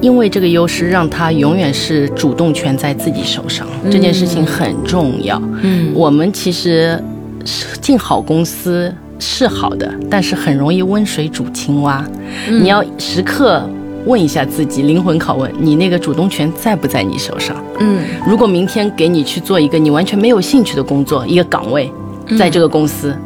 [0.00, 5.40] 因为这个优势让他永远是主动权在自己手上，这件事情很重要。
[5.62, 7.02] 嗯我们其实
[7.46, 12.04] 是进好公司是好的，但是很容易温水煮青蛙。
[12.50, 13.66] 你要时刻
[14.04, 17.56] 问一下自己，灵魂拷问：你那个主动权在不在你手上？
[17.78, 21.90] 嗯如果明天给你去做一个你完全没有兴趣的工作，一个岗位，
[22.38, 23.16] 在这个公司，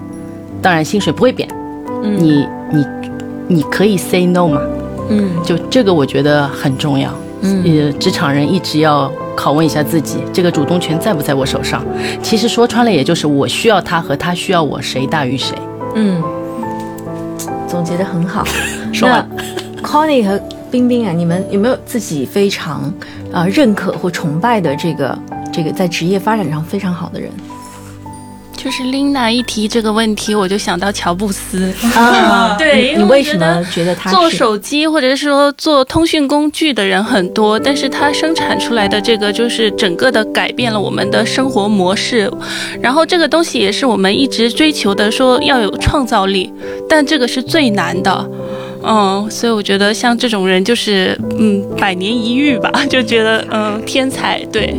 [0.60, 1.48] 当然薪水不会变，
[2.02, 2.86] 嗯你你
[3.46, 4.60] 你可以 say no 吗？
[5.10, 7.10] 嗯就这个我觉得很重要。
[7.40, 11.84] 嗯呃，职场人一直要拷问一下自己，这个主动权在不在我手上？
[12.20, 15.56] 其实说穿了，也就是我需要他和他需要我，谁大于谁？
[15.94, 16.20] 嗯，
[17.68, 18.44] 总结的很好。
[18.92, 19.08] 说
[19.82, 22.80] Connie 和冰冰啊，你们有没有自己非常
[23.32, 25.18] 啊、呃认可或崇拜的这个
[25.52, 27.30] 这个在职业发展上非常好的人？
[28.68, 31.72] 就是 Lina 一提这个问题，我就想到乔布斯。
[31.96, 42.30] 啊对你为什么觉得他做手机或者是说做通讯工具的人很多，但是他生产出来的这个就是整个的改变了我们的生活模式，
[42.82, 46.52] 然后这个东西也是我们一直追求的，说要有创造力，
[46.86, 48.30] 但这个是最难的。
[48.82, 54.76] 嗯，所以我觉得像这种人就是嗯百年一遇吧，就觉得嗯天才对。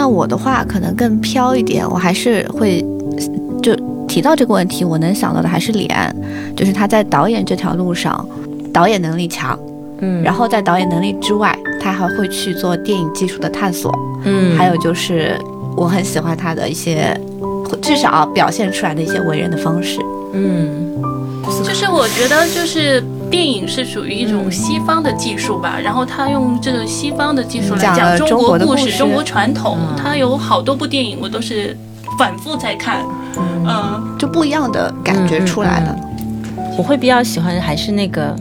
[0.00, 2.82] 那我的话可能更飘一点，我还是会
[3.62, 3.76] 就
[4.08, 6.10] 提到这个问题，我能想到的还是李安，
[6.56, 8.26] 就是他在导演这条路上，
[8.72, 9.58] 导演能力强，
[9.98, 13.94] 嗯然后在导演能力之外，他还会去做电影技术的探索，
[14.24, 15.38] 嗯还有就是
[15.76, 17.14] 我很喜欢他的一些，
[17.82, 20.00] 至少表现出来的一些为人的方式。
[20.32, 20.96] 嗯
[21.62, 23.04] 就是我觉得就是。
[23.30, 29.96] 电影是属于一种西方的技术吧，然后他用这个西方的技术来讲中中国国故事、中国传统嗯。
[29.96, 31.76] 他有好多部电影，我都是
[32.18, 33.04] 反复在看。
[33.36, 35.96] 嗯，就不一样的感觉出来了。
[36.76, 38.34] 我会比较喜欢的还是那个，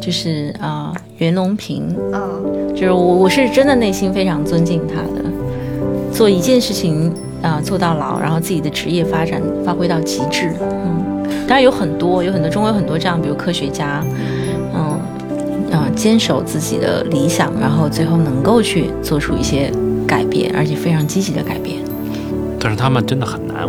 [0.00, 5.24] 就是啊、袁隆平，嗯，就是我我是真的内心非常尊敬他的，
[6.12, 7.12] 做一件事情
[7.42, 11.01] 啊、做到老，然后自己的职业发展发挥到极致，嗯，
[11.52, 14.02] 当然有很多有很多中国有很多这样，比如科学家，
[14.72, 14.98] 嗯
[15.70, 19.70] 啊、坚守自己的理想，然后最后能够去做出一些
[20.06, 21.76] 改变，而且非常积极的改变。
[22.58, 23.68] 但是他们真的很难。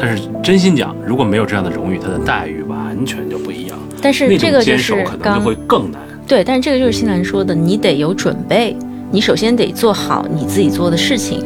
[0.00, 3.76] 但是真心讲，如果没有这样的荣誉，他的待遇完全就不一样。
[4.00, 6.00] 但是这个就种坚守是刚可能就会更难。
[6.28, 8.76] 对，但是这个就是新兰说的，你得有准备，
[9.10, 11.44] 你首先得做好你自己做的事情，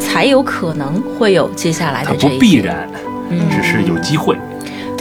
[0.00, 2.38] 才有可能会有接下来的这一些。
[2.38, 2.88] 必然，
[3.28, 4.34] 嗯，只是有机会。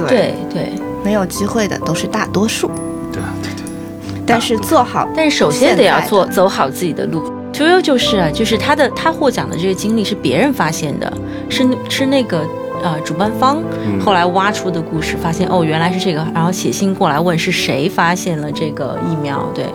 [0.06, 0.72] 对，对对，
[1.04, 2.68] 没有机会的都是大多数，
[3.12, 7.32] 对对对，但是做好，但是首先得要做走好自己的路。
[7.60, 11.12] 悠悠就是啊，就是他的他获奖的这个经历是别人发现的，
[11.50, 12.46] 是是那个
[12.84, 14.00] 呃主办方嗯。
[14.00, 19.66] 后来挖出的故事，发现哦原来是这个，然后写信过来问是谁发现了这个疫苗，对。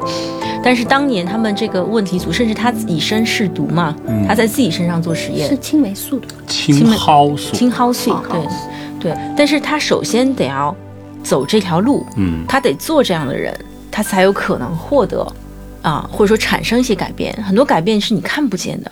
[0.62, 4.25] 但是当年他们这个问题组，甚至他以身试毒嘛，嗯。
[4.29, 6.20] 他在自己身上做实验，是青霉素。
[6.47, 8.39] 青蒿素，青蒿素，对
[9.03, 9.14] 对。
[9.36, 10.74] 但是他首先得要
[11.22, 13.53] 走这条路，嗯，他得做这样的人，
[13.90, 15.26] 他才有可能获得
[15.82, 17.32] 啊，或者说产生一些改变。
[17.42, 18.90] 很多改变是你看不见的，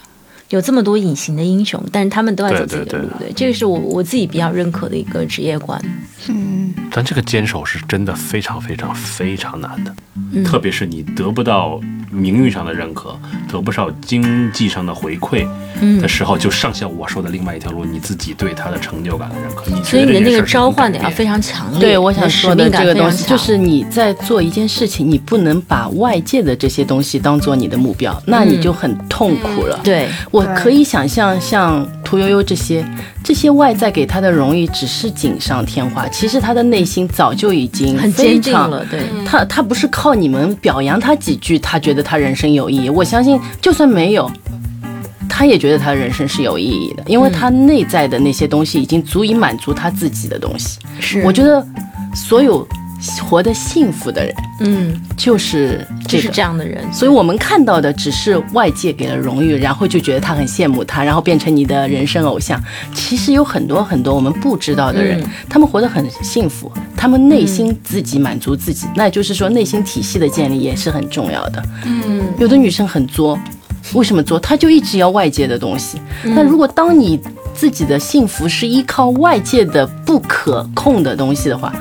[0.50, 3.08] 有这么多隐形的英雄，但是他们都在走自己的路。
[3.18, 5.80] 对对对，这个是我我自己比较认可的一个职业观。
[6.28, 9.94] 嗯，但这个坚守是真的非常非常非常难的，
[10.34, 11.80] 嗯特别是你得不到
[12.10, 13.18] 名誉上的认可，
[13.50, 15.46] 得不到经济上的回馈
[15.80, 19.70] 嗯的时候，就上像我说的另外一条路，你自己对他的成就感的认可。
[19.70, 21.80] 你所以你的那个召唤得得要非常强烈。
[21.80, 29.80] 对，我想说的这个东西，就是你在做一件事情，你不能把外界的这些东西当做你的目标，那你就很痛苦了。
[29.82, 32.84] 对，我可以想象，像屠呦呦这些，
[33.22, 38.84] 这些外在给她的荣誉只是锦上添花，其实她的内心早就已经很非常坚定了。
[38.90, 42.90] 对，他他不是靠你们表扬他几句，他觉得他人生有意义。
[42.90, 44.30] 我相信，就算没有，
[45.28, 50.78] 他也觉得他人生是有意义的，因为他内在的那些东西已经足以满足他自己的东西。
[50.98, 51.64] 是我觉得，
[52.14, 52.66] 所有
[53.22, 56.84] 活得幸福的人嗯，就是就是这样的人。
[56.92, 62.62] 所以我们看到的只是外界给了荣誉，然后就觉得他很羡慕他，然后变成你的人生偶像。
[62.94, 71.62] 其实有很多很多我们不知道的人，嗯他们活得很幸福，他们内心自己满足自己，那就是说内心体系的建立也是很重要的。
[71.86, 73.38] 嗯，有的女生很作，
[73.94, 74.38] 为什么作？
[74.38, 75.98] 她就一直要外界的东西。
[76.24, 77.18] 嗯那如果当你
[77.54, 81.72] 自己的幸福是依靠外界的不可控的东西的话，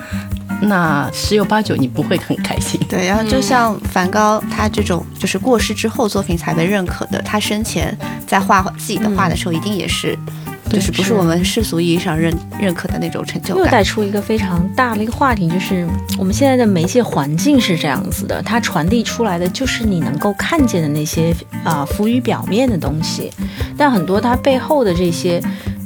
[0.61, 2.79] 那十有八九你不会很开心。
[2.89, 7.97] 对，然后就像梵高他这种就是过世之后作品才被认可的，他生前
[8.27, 10.17] 在画自己的画的时候，一定也是，
[10.69, 13.63] 就是不是是我们世俗意义上认认可的那种成就感。
[13.63, 15.87] 又带出一个非常大的一个话题，就是
[16.17, 21.33] 我们现在的媒介环境是这样子的，它传递出来的就是你能够看见的那些
[21.63, 23.31] 啊、浮于表面的东西，
[23.77, 25.41] 但很多它背后的这些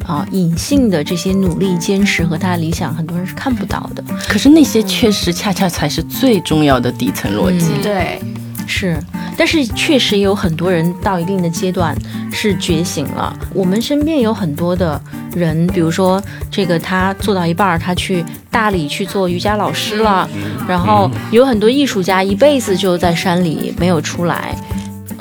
[0.06, 4.04] 啊、隐性的这些努力、坚持和他的理想，很多人是看不到的。
[4.28, 7.68] 可是那些确实恰恰才是最重要的底层逻辑。
[7.76, 8.22] 嗯对，
[8.68, 8.98] 是，
[9.38, 11.96] 但是确实也有很多人到一定的阶段
[12.32, 13.36] 是觉醒了。
[13.54, 15.02] 我们身边有很多的
[15.36, 20.30] 人，比如说这个他做到一半儿，他去大理去做瑜伽老师了，
[20.68, 24.56] 然后有很多艺术家一辈子就在山里没有出来。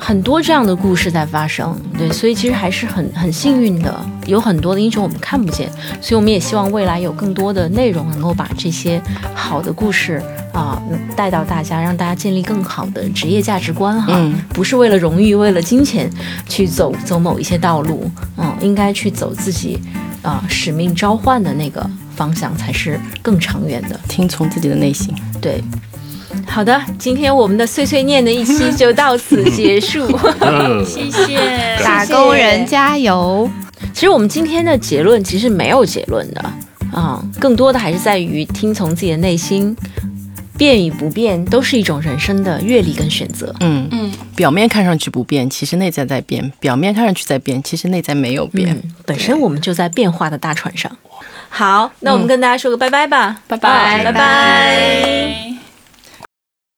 [0.05, 9.01] 很多这样的故事在发生，对，所以其实还是很很幸运的，有很多的英雄我们看不见，所以我们也希望未来有更多的内容能够把这些
[9.33, 10.21] 好的故事
[10.53, 16.11] 啊、嗯带到大家，让大家建立更好的职业价值观哈，嗯不是为了荣誉、为了金钱
[16.49, 19.79] 去走走某一些道路，嗯，应该去走自己
[20.23, 25.15] 啊、使命召唤的那个方向才是更长远的，听从自己的内心。
[25.41, 25.63] 对。
[26.47, 30.07] 好的，今天我们的碎碎念的一期就到此结束。
[30.41, 31.77] 呃 谢谢。
[31.83, 33.51] 打工人加油！
[33.93, 36.53] 其实我们今天的结论其实没有结论的
[36.93, 39.75] 啊、更多的还是在于听从自己的内心，
[40.59, 43.55] 变与不变都是一种人生的阅历跟选择。
[43.61, 48.75] 嗯嗯，表面看上去不变，其实内在在变；表面看上去在变，其实内在没有变。
[48.75, 50.91] 嗯，本身我们就在变化的大船上。
[51.49, 55.62] 好，那我们跟大家说个拜拜吧，拜拜拜拜。